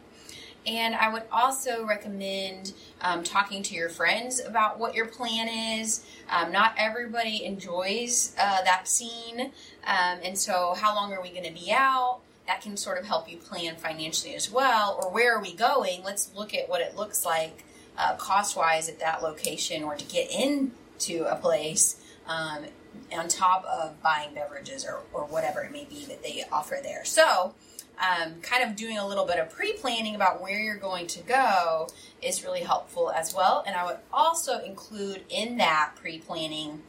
And 0.65 0.93
I 0.93 1.11
would 1.11 1.23
also 1.31 1.85
recommend 1.85 2.73
um, 3.01 3.23
talking 3.23 3.63
to 3.63 3.75
your 3.75 3.89
friends 3.89 4.39
about 4.39 4.79
what 4.79 4.93
your 4.93 5.07
plan 5.07 5.47
is. 5.79 6.05
Um, 6.29 6.51
not 6.51 6.75
everybody 6.77 7.43
enjoys 7.45 8.35
uh, 8.39 8.61
that 8.63 8.87
scene. 8.87 9.51
Um, 9.87 10.19
and 10.23 10.37
so, 10.37 10.75
how 10.77 10.93
long 10.95 11.13
are 11.13 11.21
we 11.21 11.29
going 11.29 11.45
to 11.45 11.53
be 11.53 11.71
out? 11.71 12.19
That 12.45 12.61
can 12.61 12.77
sort 12.77 12.99
of 12.99 13.05
help 13.05 13.29
you 13.29 13.37
plan 13.37 13.75
financially 13.75 14.35
as 14.35 14.51
well. 14.51 14.99
Or 15.01 15.11
where 15.11 15.35
are 15.35 15.41
we 15.41 15.53
going? 15.53 16.03
Let's 16.03 16.29
look 16.35 16.53
at 16.53 16.69
what 16.69 16.81
it 16.81 16.95
looks 16.95 17.25
like 17.25 17.63
uh, 17.97 18.15
cost 18.15 18.55
wise 18.55 18.87
at 18.87 18.99
that 18.99 19.23
location 19.23 19.83
or 19.83 19.95
to 19.95 20.05
get 20.05 20.29
into 20.31 21.25
a 21.25 21.35
place. 21.35 21.97
Um, 22.27 22.65
on 23.13 23.27
top 23.27 23.63
of 23.65 24.01
buying 24.01 24.33
beverages 24.33 24.85
or, 24.85 24.99
or 25.13 25.25
whatever 25.25 25.61
it 25.61 25.71
may 25.71 25.85
be 25.85 26.05
that 26.05 26.23
they 26.23 26.43
offer 26.51 26.77
there. 26.81 27.03
So, 27.05 27.53
um, 28.01 28.42
kind 28.42 28.63
of 28.68 28.75
doing 28.75 28.98
a 28.98 29.07
little 29.07 29.25
bit 29.25 29.38
of 29.38 29.50
pre 29.50 29.74
planning 29.74 30.15
about 30.15 30.42
where 30.42 30.59
you're 30.59 30.77
going 30.77 31.07
to 31.07 31.21
go 31.21 31.88
is 32.21 32.44
really 32.44 32.62
helpful 32.62 33.12
as 33.12 33.33
well. 33.33 33.63
And 33.65 33.75
I 33.75 33.86
would 33.86 33.98
also 34.12 34.59
include 34.59 35.24
in 35.30 35.57
that 35.57 35.94
pre 35.95 36.19
planning 36.19 36.81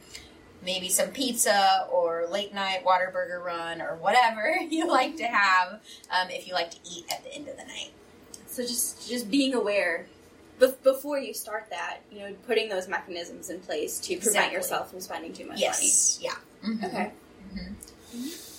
maybe 0.65 0.89
some 0.89 1.09
pizza 1.09 1.87
or 1.91 2.25
late 2.29 2.53
night 2.53 2.83
Whataburger 2.85 3.43
run 3.43 3.81
or 3.81 3.95
whatever 3.95 4.55
you 4.69 4.87
like 4.87 5.17
to 5.17 5.25
have 5.25 5.81
um, 6.09 6.29
if 6.29 6.47
you 6.47 6.53
like 6.53 6.71
to 6.71 6.77
eat 6.89 7.05
at 7.11 7.23
the 7.23 7.33
end 7.33 7.47
of 7.47 7.57
the 7.57 7.65
night. 7.65 7.91
So 8.47 8.63
just 8.63 9.07
just 9.07 9.29
being 9.29 9.53
aware 9.53 10.07
before 10.83 11.19
you 11.19 11.33
start 11.33 11.69
that, 11.71 11.99
you 12.11 12.19
know, 12.19 12.33
putting 12.47 12.69
those 12.69 12.87
mechanisms 12.87 13.49
in 13.49 13.59
place 13.59 13.99
to 13.99 14.15
prevent 14.15 14.27
exactly. 14.27 14.55
yourself 14.55 14.91
from 14.91 15.01
spending 15.01 15.33
too 15.33 15.45
much 15.45 15.59
yes. 15.59 15.77
money. 15.77 15.87
Yes. 15.87 16.19
Yeah. 16.21 16.69
Mm-hmm. 16.69 16.85
Okay. 16.85 17.11
Mm-hmm. 17.53 18.17
Mm-hmm. 18.17 18.52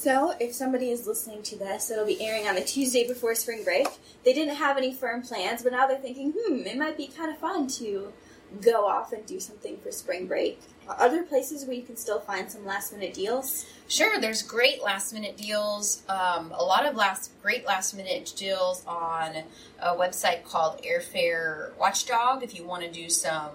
So, 0.00 0.32
if 0.38 0.54
somebody 0.54 0.92
is 0.92 1.08
listening 1.08 1.42
to 1.42 1.58
this, 1.58 1.90
it'll 1.90 2.06
be 2.06 2.24
airing 2.24 2.46
on 2.46 2.54
the 2.54 2.62
Tuesday 2.62 3.04
before 3.08 3.34
spring 3.34 3.64
break. 3.64 3.88
They 4.24 4.32
didn't 4.32 4.54
have 4.54 4.76
any 4.76 4.94
firm 4.94 5.22
plans, 5.22 5.64
but 5.64 5.72
now 5.72 5.88
they're 5.88 5.98
thinking, 5.98 6.32
hmm, 6.38 6.58
it 6.68 6.78
might 6.78 6.96
be 6.96 7.08
kind 7.08 7.32
of 7.32 7.38
fun 7.38 7.66
to 7.78 8.12
go 8.60 8.86
off 8.86 9.12
and 9.12 9.26
do 9.26 9.40
something 9.40 9.76
for 9.78 9.90
spring 9.90 10.28
break. 10.28 10.60
Other 10.88 11.24
places 11.24 11.66
where 11.66 11.74
you 11.74 11.82
can 11.82 11.96
still 11.96 12.20
find 12.20 12.48
some 12.48 12.64
last 12.64 12.92
minute 12.92 13.12
deals? 13.12 13.66
Sure, 13.88 14.20
there's 14.20 14.40
great 14.40 14.84
last 14.84 15.12
minute 15.12 15.36
deals. 15.36 16.04
Um, 16.08 16.52
a 16.56 16.62
lot 16.62 16.86
of 16.86 16.94
last 16.94 17.32
great 17.42 17.66
last 17.66 17.92
minute 17.96 18.32
deals 18.36 18.84
on 18.86 19.42
a 19.82 19.96
website 19.96 20.44
called 20.44 20.80
Airfare 20.84 21.76
Watchdog. 21.76 22.44
If 22.44 22.54
you 22.54 22.64
want 22.64 22.84
to 22.84 22.90
do 22.90 23.10
some 23.10 23.50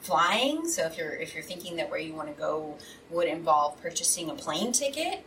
flying, 0.00 0.66
so 0.66 0.86
if 0.86 0.98
you're 0.98 1.12
if 1.12 1.34
you're 1.34 1.44
thinking 1.44 1.76
that 1.76 1.88
where 1.88 2.00
you 2.00 2.14
want 2.14 2.34
to 2.34 2.34
go 2.34 2.74
would 3.10 3.28
involve 3.28 3.80
purchasing 3.80 4.28
a 4.28 4.34
plane 4.34 4.72
ticket, 4.72 5.24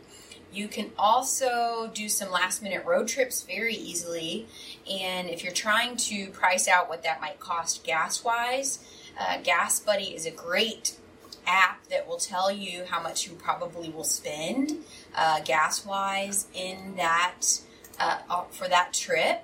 you 0.52 0.68
can 0.68 0.90
also 0.98 1.90
do 1.94 2.08
some 2.08 2.30
last 2.30 2.62
minute 2.62 2.84
road 2.84 3.08
trips 3.08 3.42
very 3.42 3.74
easily. 3.74 4.46
And 4.90 5.28
if 5.28 5.42
you're 5.42 5.52
trying 5.52 5.96
to 5.96 6.28
price 6.28 6.68
out 6.68 6.88
what 6.88 7.02
that 7.04 7.20
might 7.20 7.40
cost 7.40 7.84
gas 7.84 8.22
wise, 8.22 8.84
uh, 9.18 9.38
Gas 9.42 9.80
Buddy 9.80 10.14
is 10.14 10.26
a 10.26 10.30
great 10.30 10.96
app 11.46 11.86
that 11.88 12.06
will 12.06 12.18
tell 12.18 12.50
you 12.50 12.84
how 12.84 13.02
much 13.02 13.26
you 13.26 13.34
probably 13.34 13.88
will 13.90 14.04
spend 14.04 14.76
uh, 15.14 15.40
gas 15.40 15.84
wise 15.84 16.46
in 16.54 16.94
that 16.96 17.40
uh, 17.98 18.18
uh, 18.30 18.44
for 18.50 18.68
that 18.68 18.92
trip. 18.92 19.42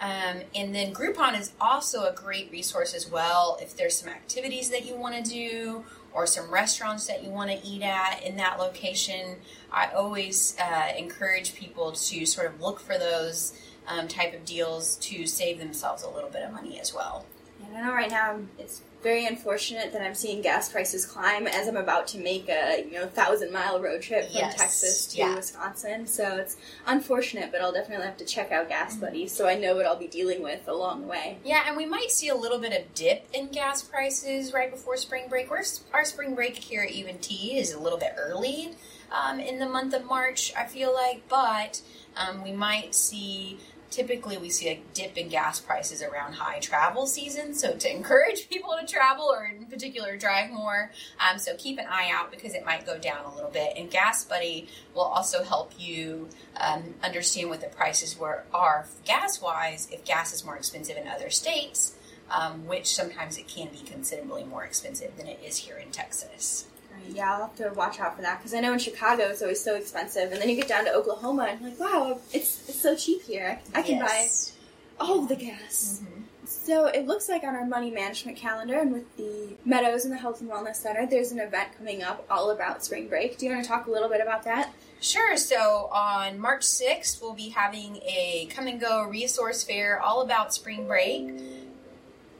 Um, 0.00 0.40
and 0.54 0.74
then 0.74 0.92
Groupon 0.92 1.38
is 1.38 1.52
also 1.60 2.04
a 2.04 2.12
great 2.12 2.50
resource 2.50 2.94
as 2.94 3.10
well 3.10 3.56
if 3.62 3.76
there's 3.76 3.96
some 3.96 4.08
activities 4.08 4.70
that 4.70 4.84
you 4.84 4.96
want 4.96 5.24
to 5.24 5.30
do 5.30 5.84
or 6.14 6.26
some 6.26 6.50
restaurants 6.50 7.06
that 7.08 7.22
you 7.22 7.28
want 7.28 7.50
to 7.50 7.66
eat 7.66 7.82
at 7.82 8.22
in 8.22 8.36
that 8.36 8.58
location. 8.58 9.36
I 9.70 9.88
always 9.88 10.56
uh, 10.62 10.92
encourage 10.96 11.54
people 11.54 11.92
to 11.92 12.24
sort 12.24 12.46
of 12.46 12.60
look 12.60 12.80
for 12.80 12.96
those 12.96 13.60
um, 13.88 14.08
type 14.08 14.32
of 14.32 14.44
deals 14.44 14.96
to 14.96 15.26
save 15.26 15.58
themselves 15.58 16.04
a 16.04 16.08
little 16.08 16.30
bit 16.30 16.42
of 16.42 16.52
money 16.52 16.80
as 16.80 16.94
well. 16.94 17.26
I 17.74 17.80
know 17.82 17.92
right 17.92 18.10
now 18.10 18.38
it's 18.58 18.82
very 19.02 19.26
unfortunate 19.26 19.92
that 19.92 20.00
I'm 20.00 20.14
seeing 20.14 20.40
gas 20.40 20.72
prices 20.72 21.04
climb 21.04 21.46
as 21.46 21.68
I'm 21.68 21.76
about 21.76 22.06
to 22.08 22.18
make 22.18 22.48
a 22.48 22.84
you 22.86 22.92
know 22.92 23.06
thousand 23.06 23.52
mile 23.52 23.80
road 23.80 24.00
trip 24.02 24.24
from 24.26 24.36
Yes. 24.36 24.56
Texas 24.56 25.06
to 25.08 25.18
Yeah. 25.18 25.34
Wisconsin. 25.36 26.06
So 26.06 26.36
it's 26.38 26.56
unfortunate, 26.86 27.52
but 27.52 27.60
I'll 27.60 27.72
definitely 27.72 28.06
have 28.06 28.16
to 28.16 28.24
check 28.24 28.50
out 28.50 28.68
Gas 28.68 28.96
Buddy 28.96 29.28
so 29.28 29.46
I 29.46 29.56
know 29.56 29.76
what 29.76 29.84
I'll 29.86 29.96
be 29.98 30.06
dealing 30.08 30.42
with 30.42 30.66
along 30.68 31.02
the 31.02 31.06
way. 31.08 31.38
Yeah, 31.44 31.64
and 31.66 31.76
we 31.76 31.84
might 31.84 32.10
see 32.10 32.28
a 32.28 32.34
little 32.34 32.58
bit 32.58 32.72
of 32.72 32.94
dip 32.94 33.26
in 33.32 33.48
gas 33.48 33.82
prices 33.82 34.52
right 34.54 34.70
before 34.70 34.96
spring 34.96 35.24
break. 35.28 35.50
Our, 35.50 35.62
our 35.92 36.04
spring 36.04 36.34
break 36.34 36.56
here 36.56 36.82
at 36.82 36.90
UNT 36.94 37.30
is 37.30 37.72
a 37.72 37.78
little 37.78 37.98
bit 37.98 38.14
early 38.16 38.70
um, 39.12 39.38
in 39.38 39.58
the 39.58 39.68
month 39.68 39.92
of 39.94 40.04
March, 40.06 40.52
I 40.56 40.64
feel 40.64 40.92
like, 40.94 41.28
but 41.28 41.82
um, 42.16 42.42
we 42.42 42.52
might 42.52 42.94
see. 42.94 43.58
Typically, 43.94 44.36
we 44.36 44.50
see 44.50 44.70
a 44.70 44.82
dip 44.92 45.16
in 45.16 45.28
gas 45.28 45.60
prices 45.60 46.02
around 46.02 46.32
high 46.32 46.58
travel 46.58 47.06
season. 47.06 47.54
So, 47.54 47.76
to 47.76 47.90
encourage 47.96 48.48
people 48.48 48.76
to 48.76 48.84
travel 48.84 49.26
or, 49.26 49.44
in 49.44 49.66
particular, 49.66 50.16
drive 50.16 50.50
more, 50.50 50.90
um, 51.20 51.38
so 51.38 51.54
keep 51.56 51.78
an 51.78 51.86
eye 51.88 52.10
out 52.12 52.32
because 52.32 52.54
it 52.54 52.66
might 52.66 52.84
go 52.84 52.98
down 52.98 53.24
a 53.24 53.32
little 53.32 53.52
bit. 53.52 53.74
And 53.76 53.88
Gas 53.88 54.24
Buddy 54.24 54.66
will 54.96 55.02
also 55.02 55.44
help 55.44 55.72
you 55.78 56.28
um, 56.56 56.94
understand 57.04 57.50
what 57.50 57.60
the 57.60 57.68
prices 57.68 58.18
were 58.18 58.42
are 58.52 58.88
gas 59.04 59.40
wise 59.40 59.88
if 59.92 60.04
gas 60.04 60.34
is 60.34 60.44
more 60.44 60.56
expensive 60.56 60.96
in 60.96 61.06
other 61.06 61.30
states, 61.30 61.94
um, 62.32 62.66
which 62.66 62.92
sometimes 62.92 63.38
it 63.38 63.46
can 63.46 63.68
be 63.68 63.78
considerably 63.86 64.42
more 64.42 64.64
expensive 64.64 65.16
than 65.16 65.28
it 65.28 65.38
is 65.46 65.58
here 65.58 65.76
in 65.76 65.92
Texas. 65.92 66.66
Right, 66.94 67.14
Yeah, 67.14 67.32
I'll 67.34 67.40
have 67.42 67.56
to 67.56 67.70
watch 67.74 68.00
out 68.00 68.16
for 68.16 68.22
that 68.22 68.38
because 68.38 68.54
I 68.54 68.60
know 68.60 68.72
in 68.72 68.78
Chicago 68.78 69.24
it's 69.24 69.42
always 69.42 69.62
so 69.62 69.74
expensive, 69.74 70.32
and 70.32 70.40
then 70.40 70.48
you 70.48 70.56
get 70.56 70.68
down 70.68 70.84
to 70.84 70.92
Oklahoma 70.94 71.44
and 71.50 71.60
you're 71.60 71.70
like, 71.70 71.80
wow, 71.80 72.20
it's 72.32 72.68
it's 72.68 72.80
so 72.80 72.94
cheap 72.96 73.22
here. 73.22 73.60
I 73.74 73.82
can 73.82 73.96
Yes. 73.98 74.52
buy 74.98 75.04
all 75.06 75.22
the 75.22 75.36
gas. 75.36 76.00
Mhm. 76.02 76.22
So 76.46 76.86
it 76.86 77.06
looks 77.06 77.28
like 77.28 77.42
on 77.42 77.54
our 77.56 77.64
money 77.64 77.90
management 77.90 78.36
calendar 78.36 78.78
and 78.78 78.92
with 78.92 79.16
the 79.16 79.56
Meadows 79.64 80.04
and 80.04 80.12
the 80.12 80.18
Health 80.18 80.40
and 80.40 80.50
Wellness 80.50 80.76
Center, 80.76 81.06
there's 81.06 81.32
an 81.32 81.38
event 81.40 81.70
coming 81.76 82.02
up 82.02 82.24
all 82.30 82.50
about 82.50 82.84
spring 82.84 83.08
break. 83.08 83.38
Do 83.38 83.46
you 83.46 83.52
want 83.52 83.64
to 83.64 83.68
talk 83.68 83.86
a 83.86 83.90
little 83.90 84.08
bit 84.08 84.20
about 84.20 84.44
that? 84.44 84.72
Sure. 85.00 85.36
So 85.36 85.88
on 85.92 86.38
March 86.38 86.62
6th, 86.62 87.20
we'll 87.20 87.32
be 87.34 87.48
having 87.50 87.96
a 88.04 88.46
come 88.54 88.66
and 88.66 88.78
go 88.80 89.04
resource 89.04 89.62
fair 89.64 90.00
all 90.00 90.20
about 90.22 90.54
spring 90.54 90.86
break. 90.86 91.28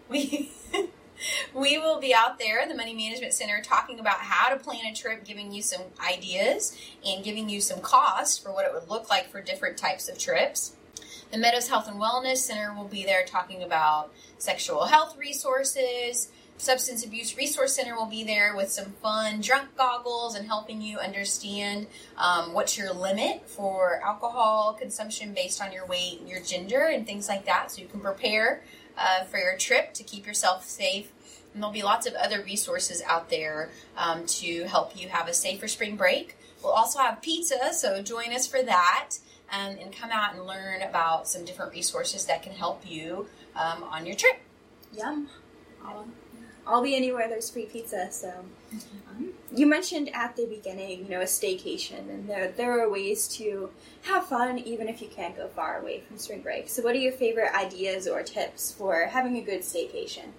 We. 0.08 0.50
We 1.54 1.78
will 1.78 2.00
be 2.00 2.14
out 2.14 2.38
there 2.38 2.66
the 2.68 2.74
Money 2.74 2.94
Management 2.94 3.32
Center 3.32 3.62
talking 3.62 4.00
about 4.00 4.18
how 4.18 4.52
to 4.52 4.62
plan 4.62 4.86
a 4.86 4.94
trip, 4.94 5.24
giving 5.24 5.52
you 5.52 5.62
some 5.62 5.82
ideas 6.00 6.76
and 7.06 7.24
giving 7.24 7.48
you 7.48 7.60
some 7.60 7.80
cost 7.80 8.42
for 8.42 8.52
what 8.52 8.66
it 8.66 8.72
would 8.74 8.88
look 8.88 9.08
like 9.08 9.30
for 9.30 9.40
different 9.40 9.76
types 9.76 10.08
of 10.08 10.18
trips. 10.18 10.74
The 11.30 11.38
Meadows 11.38 11.68
Health 11.68 11.88
and 11.88 12.00
Wellness 12.00 12.38
Center 12.38 12.74
will 12.74 12.88
be 12.88 13.04
there 13.04 13.24
talking 13.24 13.62
about 13.62 14.12
sexual 14.38 14.86
health 14.86 15.16
resources. 15.16 16.30
Substance 16.56 17.04
Abuse 17.04 17.36
Resource 17.36 17.74
Center 17.74 17.96
will 17.96 18.06
be 18.06 18.22
there 18.22 18.54
with 18.54 18.70
some 18.70 18.92
fun 19.02 19.40
drunk 19.40 19.76
goggles 19.76 20.36
and 20.36 20.46
helping 20.46 20.80
you 20.80 20.98
understand 20.98 21.88
um, 22.16 22.52
what's 22.52 22.78
your 22.78 22.92
limit 22.92 23.48
for 23.48 24.00
alcohol 24.04 24.76
consumption 24.78 25.34
based 25.34 25.60
on 25.60 25.72
your 25.72 25.84
weight 25.86 26.20
and 26.20 26.28
your 26.28 26.40
gender 26.40 26.84
and 26.84 27.06
things 27.06 27.28
like 27.28 27.46
that 27.46 27.72
so 27.72 27.82
you 27.82 27.88
can 27.88 28.00
prepare 28.00 28.62
uh, 28.96 29.24
for 29.24 29.38
your 29.38 29.56
trip 29.56 29.94
to 29.94 30.02
keep 30.02 30.26
yourself 30.26 30.64
safe. 30.64 31.12
And 31.52 31.62
there'll 31.62 31.72
be 31.72 31.82
lots 31.82 32.06
of 32.06 32.14
other 32.14 32.42
resources 32.42 33.02
out 33.06 33.30
there 33.30 33.70
um, 33.96 34.26
to 34.26 34.64
help 34.64 35.00
you 35.00 35.08
have 35.08 35.28
a 35.28 35.34
safer 35.34 35.68
spring 35.68 35.96
break. 35.96 36.36
We'll 36.62 36.72
also 36.72 36.98
have 36.98 37.22
pizza, 37.22 37.72
so 37.72 38.02
join 38.02 38.32
us 38.32 38.46
for 38.46 38.62
that 38.62 39.10
um, 39.52 39.76
and 39.80 39.94
come 39.94 40.10
out 40.10 40.34
and 40.34 40.46
learn 40.46 40.82
about 40.82 41.28
some 41.28 41.44
different 41.44 41.72
resources 41.72 42.26
that 42.26 42.42
can 42.42 42.52
help 42.52 42.82
you 42.88 43.26
um, 43.54 43.84
on 43.84 44.06
your 44.06 44.16
trip. 44.16 44.40
Yum. 44.92 45.28
I'll, 46.66 46.82
be 46.82 46.96
anywhere 46.96 47.28
there's 47.28 47.50
free 47.50 47.66
pizza, 47.66 48.10
so. 48.10 48.32
Um, 49.10 49.30
you 49.54 49.66
mentioned 49.66 50.10
at 50.14 50.36
the 50.36 50.46
beginning, 50.46 51.04
you 51.04 51.10
know, 51.10 51.20
a 51.20 51.24
staycation, 51.24 52.08
and 52.10 52.28
there, 52.28 52.50
there 52.52 52.80
are 52.80 52.90
ways 52.90 53.28
to 53.36 53.70
have 54.02 54.26
fun 54.26 54.58
even 54.58 54.88
if 54.88 55.00
you 55.00 55.08
can't 55.08 55.36
go 55.36 55.48
far 55.48 55.80
away 55.80 56.00
from 56.00 56.18
spring 56.18 56.40
break. 56.40 56.68
So, 56.68 56.82
what 56.82 56.94
are 56.94 56.98
your 56.98 57.12
favorite 57.12 57.54
ideas 57.54 58.08
or 58.08 58.22
tips 58.22 58.72
for 58.72 59.06
having 59.06 59.36
a 59.36 59.42
good 59.42 59.60
staycation? 59.60 60.32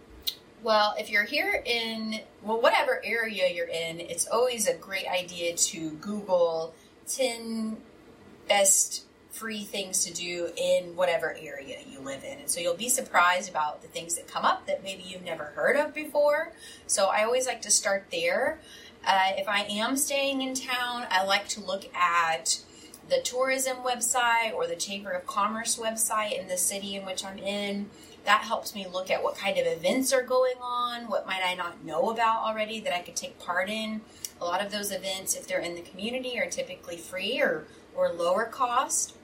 Well, 0.64 0.96
if 0.98 1.12
you're 1.12 1.26
here 1.26 1.62
in, 1.64 2.22
well, 2.42 2.60
whatever 2.60 3.00
area 3.06 3.48
you're 3.54 3.68
in, 3.68 4.00
it's 4.00 4.28
always 4.28 4.68
a 4.68 4.74
great 4.74 5.08
idea 5.08 5.56
to 5.56 5.92
Google 5.92 6.74
10 7.08 7.78
best 8.48 9.05
free 9.36 9.64
things 9.64 10.04
to 10.06 10.14
do 10.14 10.50
in 10.56 10.96
whatever 10.96 11.36
area 11.40 11.78
you 11.90 12.00
live 12.00 12.24
in. 12.24 12.40
And 12.40 12.50
so 12.50 12.60
you'll 12.60 12.76
be 12.76 12.90
surprised 12.90 13.50
about 13.50 13.82
the 13.82 13.88
things 13.88 14.16
that 14.16 14.28
come 14.28 14.46
up 14.46 14.66
that 14.68 14.84
maybe 14.84 15.04
you've 15.04 15.24
never 15.24 15.46
heard 15.46 15.76
of 15.76 15.94
before. 15.94 16.54
So 16.88 17.08
I 17.08 17.24
always 17.24 17.46
like 17.46 17.62
to 17.64 17.72
start 17.72 18.06
there. 18.12 18.60
Uh, 19.06 19.32
if 19.38 19.48
I 19.48 19.62
am 19.70 19.98
staying 19.98 20.42
in 20.42 20.56
town, 20.56 21.06
I 21.12 21.24
like 21.26 21.48
to 21.50 21.62
look 21.62 21.94
at 21.94 22.62
the 23.08 23.22
tourism 23.24 23.78
website 23.78 24.54
or 24.54 24.66
the 24.66 24.76
Chamber 24.76 25.12
of 25.12 25.28
Commerce 25.28 25.78
website 25.78 26.40
in 26.40 26.48
the 26.48 26.58
city 26.58 26.96
in 26.96 27.06
which 27.06 27.24
I'm 27.24 27.38
in 27.38 27.90
that 28.26 28.42
helps 28.42 28.74
me 28.76 28.88
look 28.92 29.10
at 29.10 29.24
what 29.24 29.38
kind 29.38 29.58
of 29.58 29.66
events 29.68 30.12
are 30.12 30.24
going 30.24 30.56
on, 30.62 31.04
what 31.08 31.28
might 31.28 31.42
I 31.46 31.54
not 31.54 31.86
know 31.86 32.10
about 32.10 32.44
already 32.44 32.80
that 32.82 32.94
I 32.94 33.02
could 33.02 33.16
take 33.16 33.40
part 33.40 33.70
in. 33.70 34.02
A 34.42 34.46
lot 34.46 34.66
of 34.66 34.72
those 34.72 34.92
events, 34.92 35.36
if 35.36 35.48
they're 35.48 35.60
in 35.60 35.76
the 35.76 35.82
community, 35.82 36.38
are 36.40 36.50
typically 36.50 36.98
free 36.98 37.40
or, 37.40 37.66
or 37.96 38.10
lower 38.12 38.46
cost. 38.46 39.16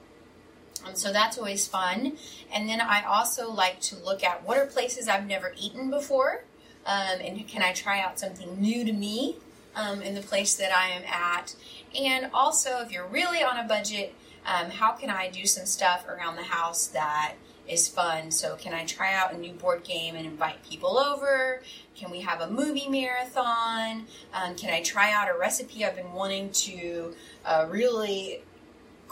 Um, 0.86 0.94
so 0.94 1.12
that's 1.12 1.38
always 1.38 1.66
fun. 1.66 2.16
And 2.52 2.68
then 2.68 2.80
I 2.80 3.02
also 3.02 3.50
like 3.50 3.80
to 3.80 3.96
look 3.96 4.24
at 4.24 4.46
what 4.46 4.58
are 4.58 4.66
places 4.66 5.08
I've 5.08 5.26
never 5.26 5.54
eaten 5.58 5.90
before, 5.90 6.44
um, 6.86 7.20
and 7.20 7.46
can 7.46 7.62
I 7.62 7.72
try 7.72 8.00
out 8.00 8.18
something 8.18 8.60
new 8.60 8.84
to 8.84 8.92
me 8.92 9.36
um, 9.74 10.02
in 10.02 10.14
the 10.14 10.22
place 10.22 10.54
that 10.56 10.72
I 10.72 10.88
am 10.88 11.02
at. 11.04 11.54
And 11.98 12.30
also, 12.32 12.80
if 12.80 12.90
you're 12.90 13.06
really 13.06 13.42
on 13.42 13.58
a 13.58 13.66
budget, 13.66 14.14
um, 14.46 14.70
how 14.70 14.92
can 14.92 15.10
I 15.10 15.28
do 15.28 15.46
some 15.46 15.66
stuff 15.66 16.06
around 16.08 16.36
the 16.36 16.42
house 16.42 16.88
that 16.88 17.34
is 17.68 17.88
fun. 17.88 18.30
So, 18.30 18.56
can 18.56 18.74
I 18.74 18.84
try 18.84 19.14
out 19.14 19.32
a 19.32 19.38
new 19.38 19.52
board 19.52 19.84
game 19.84 20.16
and 20.16 20.26
invite 20.26 20.64
people 20.68 20.98
over? 20.98 21.62
Can 21.94 22.10
we 22.10 22.20
have 22.20 22.40
a 22.40 22.50
movie 22.50 22.88
marathon? 22.88 24.06
Um, 24.34 24.54
can 24.56 24.72
I 24.72 24.82
try 24.82 25.12
out 25.12 25.28
a 25.28 25.38
recipe 25.38 25.84
I've 25.84 25.96
been 25.96 26.12
wanting 26.12 26.50
to 26.50 27.14
uh, 27.44 27.66
really 27.70 28.42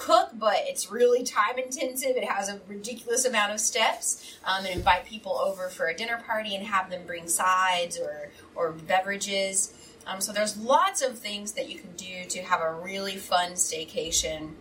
cook, 0.01 0.31
but 0.33 0.57
it's 0.61 0.91
really 0.91 1.23
time 1.23 1.59
intensive? 1.59 2.17
It 2.17 2.25
has 2.25 2.49
a 2.49 2.61
ridiculous 2.67 3.25
amount 3.27 3.53
of 3.53 3.61
steps. 3.61 4.39
Um, 4.45 4.65
and 4.65 4.75
invite 4.75 5.05
people 5.05 5.33
over 5.33 5.69
for 5.69 5.87
a 5.87 5.95
dinner 5.95 6.23
party 6.27 6.57
and 6.57 6.67
have 6.67 6.91
them 6.91 7.03
bring 7.07 7.29
sides 7.29 7.99
or, 7.99 8.31
or 8.55 8.73
beverages. 8.73 9.75
Um, 10.07 10.21
so, 10.21 10.33
there's 10.33 10.57
lots 10.57 11.03
of 11.03 11.19
things 11.19 11.53
that 11.53 11.69
you 11.69 11.79
can 11.79 11.93
do 11.97 12.25
to 12.31 12.43
have 12.43 12.63
a 12.63 12.73
really 12.73 13.17
fun 13.17 13.53
staycation. 13.53 14.55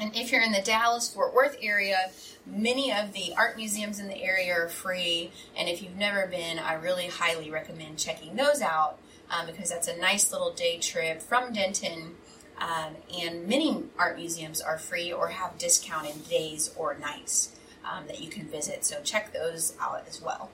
And 0.00 0.16
if 0.16 0.32
you're 0.32 0.42
in 0.42 0.52
the 0.52 0.62
Dallas 0.62 1.12
Fort 1.12 1.34
Worth 1.34 1.58
area, 1.60 2.10
many 2.46 2.90
of 2.90 3.12
the 3.12 3.34
art 3.36 3.56
museums 3.56 3.98
in 3.98 4.08
the 4.08 4.22
area 4.22 4.54
are 4.54 4.68
free. 4.68 5.30
And 5.54 5.68
if 5.68 5.82
you've 5.82 5.96
never 5.96 6.26
been, 6.26 6.58
I 6.58 6.74
really 6.74 7.08
highly 7.08 7.50
recommend 7.50 7.98
checking 7.98 8.34
those 8.36 8.62
out 8.62 8.98
um, 9.30 9.46
because 9.46 9.68
that's 9.68 9.88
a 9.88 9.96
nice 9.98 10.32
little 10.32 10.52
day 10.52 10.78
trip 10.78 11.20
from 11.20 11.52
Denton. 11.52 12.14
Um, 12.62 12.94
and 13.20 13.48
many 13.48 13.84
art 13.98 14.16
museums 14.16 14.60
are 14.60 14.78
free 14.78 15.12
or 15.12 15.28
have 15.28 15.58
discounted 15.58 16.28
days 16.28 16.72
or 16.76 16.96
nights 16.96 17.56
um, 17.84 18.06
that 18.06 18.20
you 18.20 18.30
can 18.30 18.46
visit. 18.46 18.84
So 18.84 19.00
check 19.02 19.32
those 19.32 19.74
out 19.80 20.04
as 20.08 20.22
well. 20.22 20.48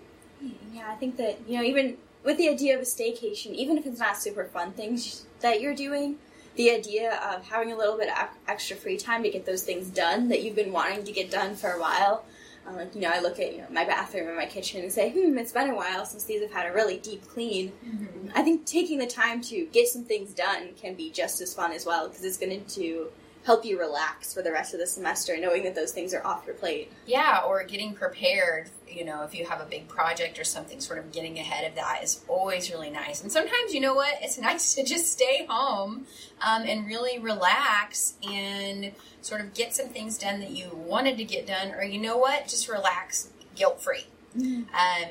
Yeah, 0.72 0.90
I 0.90 0.94
think 0.94 1.18
that, 1.18 1.40
you 1.46 1.58
know, 1.58 1.64
even 1.64 1.98
with 2.24 2.38
the 2.38 2.48
idea 2.48 2.74
of 2.76 2.80
a 2.80 2.84
staycation, 2.84 3.52
even 3.52 3.76
if 3.76 3.84
it's 3.84 4.00
not 4.00 4.16
super 4.16 4.44
fun 4.44 4.72
things 4.72 5.26
that 5.40 5.60
you're 5.60 5.74
doing, 5.74 6.16
the 6.56 6.70
idea 6.70 7.20
of 7.30 7.44
having 7.44 7.72
a 7.72 7.76
little 7.76 7.98
bit 7.98 8.08
of 8.08 8.28
extra 8.46 8.76
free 8.76 8.96
time 8.96 9.22
to 9.22 9.30
get 9.30 9.44
those 9.44 9.62
things 9.62 9.88
done 9.90 10.28
that 10.28 10.42
you've 10.42 10.56
been 10.56 10.72
wanting 10.72 11.04
to 11.04 11.12
get 11.12 11.30
done 11.30 11.54
for 11.54 11.70
a 11.70 11.80
while. 11.80 12.24
Um, 12.68 12.76
like, 12.76 12.94
you 12.94 13.00
know, 13.00 13.10
I 13.12 13.20
look 13.20 13.38
at 13.40 13.52
you 13.52 13.58
know, 13.58 13.66
my 13.70 13.84
bathroom 13.84 14.28
and 14.28 14.36
my 14.36 14.46
kitchen 14.46 14.82
and 14.82 14.92
say, 14.92 15.10
hmm, 15.10 15.38
it's 15.38 15.52
been 15.52 15.70
a 15.70 15.74
while 15.74 16.04
since 16.04 16.24
these 16.24 16.42
have 16.42 16.52
had 16.52 16.66
a 16.70 16.74
really 16.74 16.98
deep 16.98 17.26
clean. 17.28 17.72
Mm-hmm. 17.86 18.28
I 18.34 18.42
think 18.42 18.66
taking 18.66 18.98
the 18.98 19.06
time 19.06 19.40
to 19.42 19.66
get 19.66 19.88
some 19.88 20.04
things 20.04 20.34
done 20.34 20.70
can 20.80 20.94
be 20.94 21.10
just 21.10 21.40
as 21.40 21.54
fun 21.54 21.72
as 21.72 21.86
well 21.86 22.08
because 22.08 22.24
it's 22.24 22.38
going 22.38 22.64
to 22.64 23.08
help 23.44 23.64
you 23.64 23.78
relax 23.78 24.34
for 24.34 24.42
the 24.42 24.52
rest 24.52 24.74
of 24.74 24.80
the 24.80 24.86
semester, 24.86 25.36
knowing 25.38 25.64
that 25.64 25.74
those 25.74 25.92
things 25.92 26.12
are 26.12 26.26
off 26.26 26.44
your 26.46 26.54
plate. 26.54 26.92
Yeah, 27.06 27.42
or 27.46 27.64
getting 27.64 27.94
prepared, 27.94 28.68
you 28.86 29.04
know, 29.04 29.22
if 29.22 29.34
you 29.34 29.46
have 29.46 29.60
a 29.60 29.64
big 29.64 29.88
project 29.88 30.38
or 30.38 30.44
something, 30.44 30.80
sort 30.80 30.98
of 30.98 31.12
getting 31.12 31.38
ahead 31.38 31.66
of 31.68 31.74
that 31.76 32.02
is 32.02 32.22
always 32.28 32.70
really 32.70 32.90
nice. 32.90 33.22
And 33.22 33.32
sometimes, 33.32 33.72
you 33.72 33.80
know 33.80 33.94
what, 33.94 34.14
it's 34.20 34.38
nice 34.40 34.74
to 34.74 34.84
just 34.84 35.12
stay 35.12 35.46
home 35.48 36.06
um, 36.40 36.62
and 36.62 36.86
really 36.86 37.18
relax 37.18 38.14
and 38.28 38.92
sort 39.22 39.40
of 39.40 39.54
get 39.54 39.74
some 39.74 39.88
things 39.88 40.18
done 40.18 40.40
that 40.40 40.50
you 40.50 40.70
wanted 40.74 41.16
to 41.18 41.24
get 41.24 41.46
done, 41.46 41.72
or 41.72 41.82
you 41.82 41.98
know 41.98 42.16
what, 42.16 42.46
just 42.48 42.68
relax 42.68 43.30
guilt 43.54 43.80
free. 43.80 44.06
Um, 44.36 44.64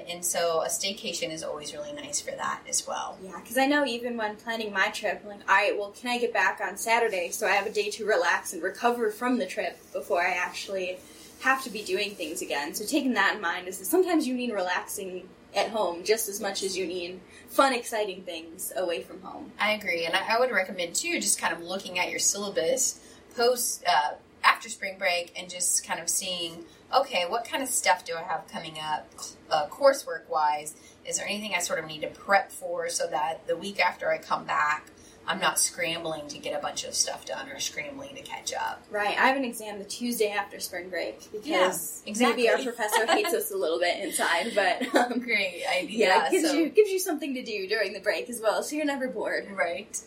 and 0.08 0.24
so 0.24 0.62
a 0.62 0.68
staycation 0.68 1.32
is 1.32 1.44
always 1.44 1.74
really 1.74 1.92
nice 1.92 2.22
for 2.22 2.32
that 2.32 2.62
as 2.70 2.88
well. 2.88 3.18
Yeah, 3.22 3.40
because 3.40 3.58
I 3.58 3.66
know 3.66 3.86
even 3.86 4.16
when 4.16 4.36
planning 4.36 4.72
my 4.72 4.90
trip, 4.90 5.22
I'm 5.24 5.30
like, 5.30 5.50
all 5.50 5.56
right, 5.56 5.78
well, 5.78 5.92
can 5.92 6.10
I 6.10 6.18
get 6.18 6.34
back 6.34 6.62
on 6.62 6.78
Saturday 6.78 7.30
so 7.32 7.48
I 7.48 7.52
have 7.52 7.66
a 7.66 7.72
day 7.72 7.90
to 7.92 8.06
relax 8.06 8.54
and 8.54 8.62
recover 8.62 9.10
from 9.10 9.38
the 9.38 9.46
trip 9.46 9.78
before 9.92 10.22
I 10.22 10.32
actually 10.32 10.98
have 11.42 11.64
to 11.64 11.70
be 11.70 11.84
doing 11.84 12.12
things 12.12 12.42
again? 12.42 12.74
So 12.74 12.86
taking 12.86 13.14
that 13.14 13.36
in 13.36 13.42
mind 13.42 13.68
is 13.68 13.80
that 13.80 13.86
sometimes 13.86 14.28
you 14.28 14.34
need 14.34 14.54
relaxing 14.54 15.28
at 15.56 15.70
home 15.70 16.04
just 16.04 16.30
as 16.30 16.40
much 16.40 16.62
as 16.62 16.78
you 16.78 16.86
need 16.86 17.20
fun, 17.50 17.74
exciting 17.74 18.22
things 18.22 18.72
away 18.76 19.02
from 19.02 19.22
home. 19.22 19.52
I 19.60 19.72
agree, 19.72 20.06
and 20.06 20.16
I, 20.16 20.36
I 20.36 20.40
would 20.40 20.52
recommend 20.52 20.96
too, 20.96 21.20
just 21.20 21.40
kind 21.40 21.54
of 21.54 21.62
looking 21.62 21.98
at 21.98 22.10
your 22.10 22.20
syllabus 22.20 23.00
post 23.36 23.84
uh, 23.88 24.16
after 24.44 24.70
spring 24.70 24.98
break 24.98 25.34
and 25.38 25.50
just 25.50 25.86
kind 25.86 26.00
of 26.00 26.10
seeing, 26.10 26.66
okay, 26.96 27.26
what 27.28 27.46
kind 27.46 27.62
of 27.64 27.70
stuff 27.70 28.06
do 28.06 28.16
I 28.16 28.24
have 28.24 28.48
coming 28.48 28.78
up, 28.80 29.08
uh, 29.50 29.68
coursework 29.68 30.28
wise? 30.30 30.76
Is 31.06 31.18
there 31.18 31.28
anything 31.28 31.54
I 31.56 31.60
sort 31.60 31.80
of 31.80 31.86
need 31.86 32.02
to 32.02 32.08
prep 32.08 32.52
for 32.52 32.90
so 32.90 33.08
that 33.08 33.48
the 33.48 33.56
week 33.56 33.80
after 33.80 34.12
I 34.12 34.18
come 34.18 34.46
back, 34.46 34.88
I'm 35.30 35.40
not 35.42 35.60
scrambling 35.60 36.30
to 36.30 36.38
get 36.38 36.58
a 36.58 36.62
bunch 36.62 36.86
of 36.86 36.94
stuff 36.96 37.26
done 37.26 37.50
or 37.50 37.60
scrambling 37.60 38.16
to 38.16 38.22
catch 38.22 38.54
up. 38.54 38.82
Right. 38.90 39.10
I 39.10 39.28
have 39.28 39.36
an 39.36 39.44
exam 39.44 39.78
the 39.78 39.84
Tuesday 39.84 40.30
after 40.30 40.58
spring 40.62 40.90
break 40.90 41.30
because 41.34 42.02
exactly. 42.06 42.44
maybe 42.44 42.50
our 42.50 42.64
professor 42.64 43.06
hates 43.08 43.34
us 43.34 43.52
a 43.52 43.58
little 43.58 43.78
bit 43.80 44.00
inside, 44.00 44.54
but 44.56 44.96
um, 44.96 45.20
Great 45.20 45.64
idea. 45.70 46.08
yeah, 46.08 46.28
it 46.28 46.32
gives 46.32 46.50
so- 46.50 46.54
you 46.54 46.70
gives 46.70 46.90
you 46.90 47.00
something 47.00 47.34
to 47.34 47.44
do 47.44 47.68
during 47.68 47.92
the 47.92 48.00
break 48.00 48.30
as 48.30 48.40
well, 48.42 48.64
so 48.64 48.78
you're 48.78 48.86
never 48.86 49.10
bored. 49.10 49.50
right. 49.52 50.00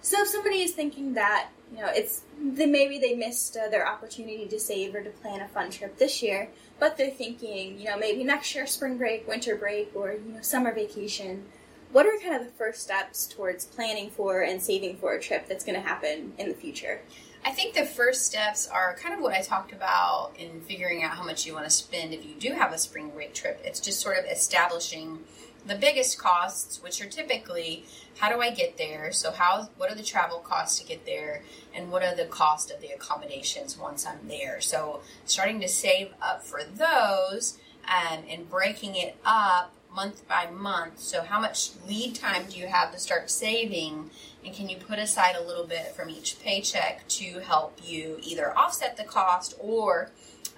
So 0.00 0.22
if 0.22 0.28
somebody 0.28 0.62
is 0.62 0.72
thinking 0.72 1.14
that 1.14 1.48
you 1.72 1.78
know 1.78 1.90
it's 1.94 2.22
they, 2.40 2.66
maybe 2.66 2.98
they 2.98 3.14
missed 3.14 3.56
uh, 3.56 3.68
their 3.68 3.86
opportunity 3.86 4.46
to 4.46 4.58
save 4.60 4.94
or 4.94 5.02
to 5.02 5.10
plan 5.10 5.40
a 5.40 5.48
fun 5.48 5.70
trip 5.70 5.98
this 5.98 6.22
year, 6.22 6.48
but 6.78 6.96
they're 6.96 7.10
thinking 7.10 7.78
you 7.78 7.86
know 7.86 7.98
maybe 7.98 8.24
next 8.24 8.54
year 8.54 8.66
spring 8.66 8.98
break, 8.98 9.26
winter 9.26 9.56
break, 9.56 9.90
or 9.94 10.12
you 10.12 10.32
know 10.32 10.42
summer 10.42 10.72
vacation. 10.72 11.44
What 11.92 12.04
are 12.04 12.18
kind 12.20 12.34
of 12.34 12.44
the 12.44 12.52
first 12.52 12.82
steps 12.82 13.26
towards 13.26 13.64
planning 13.64 14.10
for 14.10 14.42
and 14.42 14.60
saving 14.60 14.96
for 14.96 15.14
a 15.14 15.20
trip 15.22 15.48
that's 15.48 15.64
going 15.64 15.80
to 15.80 15.86
happen 15.86 16.32
in 16.36 16.48
the 16.48 16.54
future? 16.54 17.00
I 17.46 17.52
think 17.52 17.74
the 17.74 17.86
first 17.86 18.26
steps 18.26 18.66
are 18.66 18.96
kind 19.00 19.14
of 19.14 19.20
what 19.20 19.32
I 19.32 19.40
talked 19.40 19.72
about 19.72 20.32
in 20.36 20.60
figuring 20.62 21.04
out 21.04 21.12
how 21.12 21.22
much 21.22 21.46
you 21.46 21.54
want 21.54 21.64
to 21.64 21.70
spend 21.70 22.12
if 22.12 22.26
you 22.26 22.34
do 22.34 22.52
have 22.52 22.72
a 22.72 22.78
spring 22.78 23.10
break 23.10 23.34
trip. 23.34 23.60
It's 23.64 23.78
just 23.78 24.00
sort 24.00 24.18
of 24.18 24.24
establishing 24.24 25.20
the 25.66 25.74
biggest 25.74 26.18
costs, 26.18 26.82
which 26.82 27.02
are 27.02 27.08
typically 27.08 27.84
how 28.18 28.30
do 28.30 28.40
I 28.40 28.50
get 28.50 28.78
there? 28.78 29.12
So 29.12 29.30
how 29.30 29.68
what 29.76 29.90
are 29.90 29.94
the 29.94 30.02
travel 30.02 30.38
costs 30.38 30.78
to 30.80 30.86
get 30.86 31.04
there 31.04 31.42
and 31.74 31.90
what 31.90 32.02
are 32.02 32.14
the 32.14 32.24
cost 32.24 32.70
of 32.70 32.80
the 32.80 32.88
accommodations 32.88 33.78
once 33.78 34.06
I'm 34.06 34.28
there? 34.28 34.60
So 34.60 35.00
starting 35.24 35.60
to 35.60 35.68
save 35.68 36.14
up 36.22 36.42
for 36.44 36.60
those 36.64 37.58
um, 37.86 38.24
and 38.28 38.48
breaking 38.48 38.96
it 38.96 39.16
up 39.24 39.72
month 39.94 40.26
by 40.28 40.48
month. 40.50 41.00
So 41.00 41.22
how 41.22 41.40
much 41.40 41.70
lead 41.86 42.14
time 42.14 42.44
do 42.48 42.58
you 42.58 42.66
have 42.66 42.92
to 42.92 42.98
start 42.98 43.30
saving 43.30 44.10
and 44.44 44.54
can 44.54 44.68
you 44.68 44.76
put 44.76 44.98
aside 44.98 45.36
a 45.36 45.42
little 45.42 45.66
bit 45.66 45.94
from 45.96 46.08
each 46.08 46.38
paycheck 46.40 47.06
to 47.08 47.40
help 47.40 47.78
you 47.84 48.18
either 48.22 48.56
offset 48.56 48.96
the 48.96 49.04
cost 49.04 49.56
or 49.58 50.10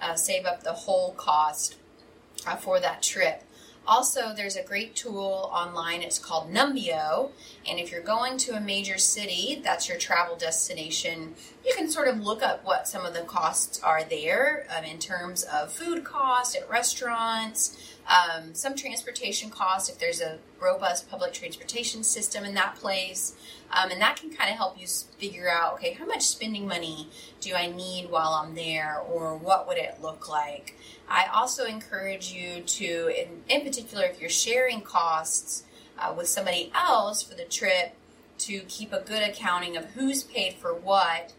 uh, 0.02 0.14
save 0.14 0.44
up 0.44 0.62
the 0.62 0.72
whole 0.72 1.12
cost 1.12 1.76
uh, 2.46 2.56
for 2.56 2.78
that 2.80 3.02
trip? 3.02 3.42
Also, 3.88 4.35
there's 4.37 4.54
a 4.54 4.62
great 4.62 4.95
tool 4.95 5.50
online. 5.50 6.02
It's 6.02 6.18
called 6.18 6.52
Numbeo. 6.52 7.30
And 7.66 7.78
if 7.78 7.90
you're 7.90 8.02
going 8.02 8.37
to 8.37 8.54
a 8.54 8.61
major 8.61 8.99
city, 8.99 9.62
that's 9.64 9.88
your 9.88 9.97
travel 9.97 10.37
destination, 10.37 11.35
you 11.64 11.73
can 11.75 11.90
sort 11.90 12.07
of 12.07 12.21
look 12.21 12.42
up 12.42 12.62
what 12.66 12.87
some 12.87 13.07
of 13.07 13.14
the 13.14 13.23
costs 13.23 13.83
are 13.83 14.04
there 14.04 14.66
um, 14.76 14.85
in 14.85 14.99
terms 14.99 15.42
of 15.45 15.73
food 15.73 16.04
costs 16.04 16.54
at 16.54 16.68
restaurants, 16.68 17.97
um, 18.07 18.54
some 18.54 18.76
transportation 18.76 19.49
costs 19.49 19.88
if 19.88 19.99
there's 19.99 20.21
a 20.21 20.38
robust 20.61 21.09
public 21.11 21.33
transportation 21.33 22.02
system 22.02 22.45
in 22.45 22.52
that 22.54 22.75
place. 22.75 23.37
Um, 23.70 23.90
and 23.90 24.00
that 24.00 24.16
can 24.16 24.30
kind 24.30 24.50
of 24.50 24.56
help 24.56 24.80
you 24.80 24.87
figure 24.87 25.48
out 25.48 25.75
okay, 25.75 25.92
how 25.92 26.06
much 26.06 26.22
spending 26.22 26.66
money 26.66 27.08
do 27.40 27.54
I 27.54 27.66
need 27.66 28.10
while 28.10 28.32
I'm 28.32 28.54
there, 28.54 28.98
or 28.98 29.37
what 29.37 29.68
would 29.68 29.76
it 29.76 29.98
look 30.00 30.28
like? 30.28 30.75
I 31.08 31.26
also 31.32 31.64
encourage 31.64 32.32
you 32.32 32.62
to, 32.62 33.08
in, 33.08 33.42
in 33.48 33.64
particular, 33.64 34.04
if 34.04 34.20
you're 34.20 34.30
sharing 34.30 34.80
costs 34.80 35.64
uh, 35.98 36.14
with 36.16 36.28
somebody 36.28 36.70
else 36.75 37.22
for 37.22 37.34
the 37.34 37.44
trip, 37.44 37.94
to 38.38 38.60
keep 38.68 38.92
a 38.92 39.00
good 39.00 39.22
accounting 39.22 39.76
of 39.76 39.84
who's 39.87 40.22
paid 40.22 40.54
for 40.54 40.75
what. 40.75 41.32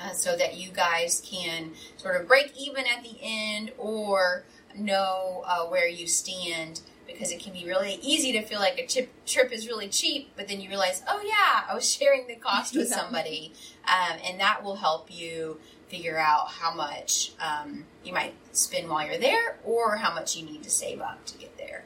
Uh, 0.00 0.12
so 0.12 0.34
that 0.34 0.56
you 0.56 0.70
guys 0.70 1.20
can 1.30 1.72
sort 1.98 2.18
of 2.18 2.26
break 2.26 2.54
even 2.56 2.86
at 2.86 3.02
the 3.02 3.18
end 3.20 3.70
or 3.76 4.44
know 4.74 5.42
uh, 5.46 5.64
where 5.64 5.86
you 5.86 6.06
stand 6.06 6.80
because 7.12 7.30
it 7.30 7.40
can 7.40 7.52
be 7.52 7.64
really 7.64 7.98
easy 8.02 8.32
to 8.32 8.42
feel 8.42 8.60
like 8.60 8.78
a 8.78 8.86
trip, 8.86 9.10
trip 9.26 9.52
is 9.52 9.66
really 9.66 9.88
cheap, 9.88 10.30
but 10.36 10.48
then 10.48 10.60
you 10.60 10.68
realize, 10.68 11.02
oh 11.08 11.20
yeah, 11.24 11.64
I 11.68 11.74
was 11.74 11.90
sharing 11.94 12.26
the 12.26 12.36
cost 12.36 12.76
with 12.76 12.88
somebody. 12.88 13.52
Um, 13.86 14.18
and 14.24 14.40
that 14.40 14.62
will 14.62 14.76
help 14.76 15.08
you 15.10 15.58
figure 15.88 16.16
out 16.16 16.48
how 16.48 16.72
much 16.72 17.32
um, 17.40 17.84
you 18.04 18.12
might 18.12 18.34
spend 18.52 18.88
while 18.88 19.06
you're 19.06 19.18
there 19.18 19.58
or 19.64 19.96
how 19.96 20.14
much 20.14 20.36
you 20.36 20.46
need 20.46 20.62
to 20.62 20.70
save 20.70 21.00
up 21.00 21.24
to 21.26 21.38
get 21.38 21.56
there. 21.58 21.84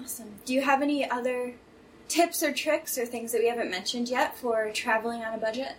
Awesome. 0.00 0.34
Do 0.46 0.54
you 0.54 0.62
have 0.62 0.80
any 0.80 1.08
other 1.08 1.54
tips 2.08 2.42
or 2.42 2.52
tricks 2.52 2.96
or 2.96 3.04
things 3.04 3.32
that 3.32 3.40
we 3.40 3.48
haven't 3.48 3.70
mentioned 3.70 4.08
yet 4.08 4.36
for 4.36 4.70
traveling 4.72 5.22
on 5.22 5.34
a 5.34 5.38
budget? 5.38 5.76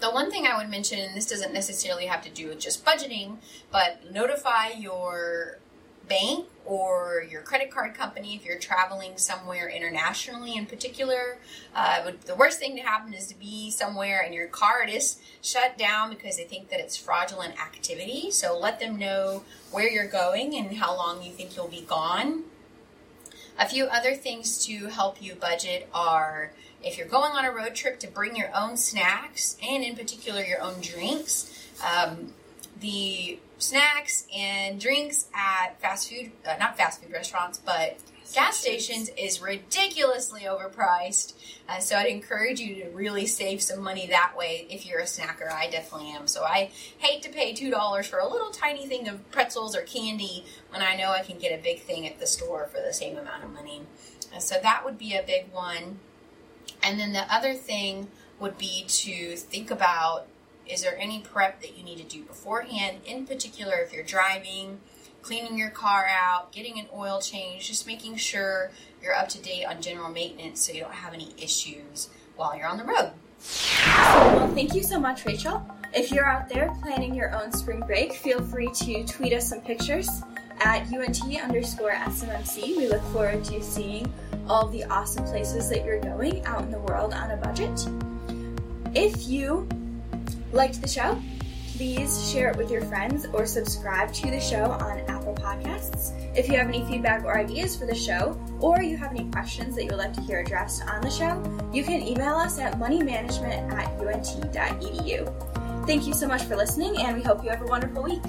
The 0.00 0.10
one 0.10 0.30
thing 0.30 0.46
I 0.46 0.58
would 0.58 0.68
mention, 0.68 0.98
and 0.98 1.16
this 1.16 1.26
doesn't 1.26 1.54
necessarily 1.54 2.06
have 2.06 2.22
to 2.22 2.30
do 2.30 2.48
with 2.48 2.58
just 2.58 2.84
budgeting, 2.84 3.36
but 3.70 4.12
notify 4.12 4.70
your 4.76 5.58
bank 6.08 6.46
or 6.64 7.24
your 7.30 7.42
credit 7.42 7.70
card 7.70 7.94
company 7.94 8.34
if 8.34 8.44
you're 8.44 8.58
traveling 8.58 9.18
somewhere 9.18 9.68
internationally 9.68 10.56
in 10.56 10.66
particular. 10.66 11.38
Uh, 11.74 12.10
the 12.24 12.34
worst 12.34 12.58
thing 12.58 12.76
to 12.76 12.82
happen 12.82 13.12
is 13.12 13.26
to 13.26 13.38
be 13.38 13.70
somewhere 13.70 14.22
and 14.24 14.34
your 14.34 14.46
card 14.46 14.88
is 14.88 15.18
shut 15.42 15.76
down 15.76 16.10
because 16.10 16.36
they 16.36 16.44
think 16.44 16.70
that 16.70 16.80
it's 16.80 16.96
fraudulent 16.96 17.60
activity. 17.60 18.30
So 18.30 18.58
let 18.58 18.80
them 18.80 18.98
know 18.98 19.44
where 19.70 19.88
you're 19.88 20.08
going 20.08 20.54
and 20.54 20.76
how 20.76 20.96
long 20.96 21.22
you 21.22 21.32
think 21.32 21.56
you'll 21.56 21.68
be 21.68 21.82
gone. 21.82 22.44
A 23.58 23.68
few 23.68 23.84
other 23.84 24.14
things 24.14 24.64
to 24.66 24.86
help 24.86 25.22
you 25.22 25.34
budget 25.34 25.88
are 25.94 26.52
if 26.82 26.98
you're 26.98 27.06
going 27.06 27.32
on 27.32 27.44
a 27.44 27.52
road 27.52 27.74
trip 27.74 28.00
to 28.00 28.08
bring 28.08 28.36
your 28.36 28.50
own 28.54 28.76
snacks 28.76 29.56
and 29.62 29.84
in 29.84 29.96
particular 29.96 30.42
your 30.42 30.60
own 30.60 30.80
drinks. 30.80 31.68
Um, 31.82 32.32
the 32.80 33.38
snacks 33.58 34.26
and 34.34 34.80
drinks 34.80 35.26
at 35.34 35.80
fast 35.80 36.10
food, 36.10 36.32
uh, 36.46 36.56
not 36.58 36.76
fast 36.76 37.02
food 37.02 37.12
restaurants, 37.12 37.58
but 37.58 37.98
gas 38.34 38.58
stations 38.58 39.10
is 39.16 39.40
ridiculously 39.40 40.42
overpriced. 40.42 41.34
Uh, 41.68 41.78
so 41.78 41.96
I'd 41.96 42.06
encourage 42.06 42.60
you 42.60 42.82
to 42.82 42.90
really 42.90 43.26
save 43.26 43.62
some 43.62 43.82
money 43.82 44.06
that 44.08 44.34
way 44.36 44.66
if 44.70 44.86
you're 44.86 45.00
a 45.00 45.04
snacker. 45.04 45.50
I 45.50 45.68
definitely 45.70 46.10
am. 46.10 46.26
So 46.26 46.42
I 46.42 46.70
hate 46.98 47.22
to 47.22 47.28
pay 47.30 47.54
$2 47.54 48.06
for 48.06 48.18
a 48.18 48.28
little 48.28 48.50
tiny 48.50 48.86
thing 48.86 49.08
of 49.08 49.30
pretzels 49.30 49.76
or 49.76 49.82
candy 49.82 50.44
when 50.70 50.82
I 50.82 50.96
know 50.96 51.10
I 51.10 51.22
can 51.22 51.38
get 51.38 51.58
a 51.58 51.62
big 51.62 51.80
thing 51.80 52.06
at 52.06 52.18
the 52.18 52.26
store 52.26 52.66
for 52.66 52.80
the 52.80 52.92
same 52.92 53.16
amount 53.16 53.44
of 53.44 53.52
money. 53.52 53.82
Uh, 54.34 54.40
so 54.40 54.56
that 54.62 54.84
would 54.84 54.98
be 54.98 55.14
a 55.14 55.22
big 55.22 55.50
one. 55.52 55.98
And 56.82 56.98
then 56.98 57.12
the 57.12 57.32
other 57.32 57.54
thing 57.54 58.08
would 58.40 58.58
be 58.58 58.84
to 58.88 59.36
think 59.36 59.70
about 59.70 60.26
is 60.66 60.82
there 60.82 60.96
any 60.98 61.20
prep 61.20 61.60
that 61.60 61.76
you 61.76 61.84
need 61.84 61.98
to 61.98 62.04
do 62.04 62.22
beforehand, 62.24 62.98
in 63.06 63.26
particular 63.26 63.76
if 63.78 63.92
you're 63.92 64.04
driving, 64.04 64.80
cleaning 65.22 65.58
your 65.58 65.70
car 65.70 66.06
out, 66.06 66.52
getting 66.52 66.78
an 66.78 66.86
oil 66.94 67.20
change, 67.20 67.66
just 67.66 67.86
making 67.86 68.16
sure 68.16 68.70
you're 69.02 69.14
up 69.14 69.28
to 69.30 69.40
date 69.40 69.64
on 69.64 69.80
general 69.80 70.10
maintenance 70.10 70.66
so 70.66 70.72
you 70.72 70.80
don't 70.80 70.92
have 70.92 71.14
any 71.14 71.28
issues 71.38 72.10
while 72.36 72.56
you're 72.56 72.66
on 72.66 72.78
the 72.78 72.84
road. 72.84 73.12
Well, 73.96 74.48
thank 74.54 74.74
you 74.74 74.82
so 74.82 74.98
much, 74.98 75.24
Rachel. 75.24 75.66
If 75.94 76.10
you're 76.10 76.26
out 76.26 76.48
there 76.48 76.74
planning 76.82 77.14
your 77.14 77.34
own 77.34 77.52
spring 77.52 77.80
break, 77.86 78.14
feel 78.14 78.42
free 78.42 78.70
to 78.74 79.04
tweet 79.04 79.32
us 79.32 79.48
some 79.48 79.60
pictures 79.60 80.08
at 80.60 80.92
UNT 80.92 81.20
underscore 81.42 81.92
SMMC. 81.92 82.76
We 82.76 82.88
look 82.88 83.02
forward 83.04 83.44
to 83.44 83.62
seeing 83.62 84.12
all 84.48 84.68
the 84.68 84.84
awesome 84.84 85.24
places 85.24 85.68
that 85.70 85.84
you're 85.84 86.00
going 86.00 86.44
out 86.44 86.62
in 86.62 86.70
the 86.70 86.78
world 86.80 87.14
on 87.14 87.30
a 87.30 87.36
budget. 87.36 87.86
If 88.94 89.26
you 89.28 89.68
liked 90.54 90.80
the 90.80 90.88
show, 90.88 91.20
please 91.76 92.30
share 92.30 92.50
it 92.50 92.56
with 92.56 92.70
your 92.70 92.82
friends 92.82 93.26
or 93.32 93.44
subscribe 93.44 94.12
to 94.12 94.30
the 94.30 94.40
show 94.40 94.64
on 94.64 95.00
Apple 95.08 95.34
Podcasts. 95.34 96.12
If 96.36 96.48
you 96.48 96.56
have 96.56 96.68
any 96.68 96.84
feedback 96.84 97.24
or 97.24 97.36
ideas 97.36 97.76
for 97.76 97.86
the 97.86 97.94
show, 97.94 98.40
or 98.60 98.80
you 98.80 98.96
have 98.96 99.10
any 99.10 99.28
questions 99.30 99.74
that 99.74 99.82
you 99.82 99.90
would 99.90 99.98
like 99.98 100.12
to 100.12 100.20
hear 100.20 100.40
addressed 100.40 100.86
on 100.86 101.00
the 101.00 101.10
show, 101.10 101.42
you 101.72 101.82
can 101.82 102.00
email 102.00 102.36
us 102.36 102.60
at 102.60 102.78
moneymanagement 102.78 103.72
at 103.72 103.98
unt.edu. 103.98 105.86
Thank 105.86 106.06
you 106.06 106.14
so 106.14 106.28
much 106.28 106.44
for 106.44 106.56
listening, 106.56 106.96
and 106.98 107.16
we 107.16 107.22
hope 107.22 107.42
you 107.42 107.50
have 107.50 107.62
a 107.62 107.66
wonderful 107.66 108.04
week. 108.04 108.22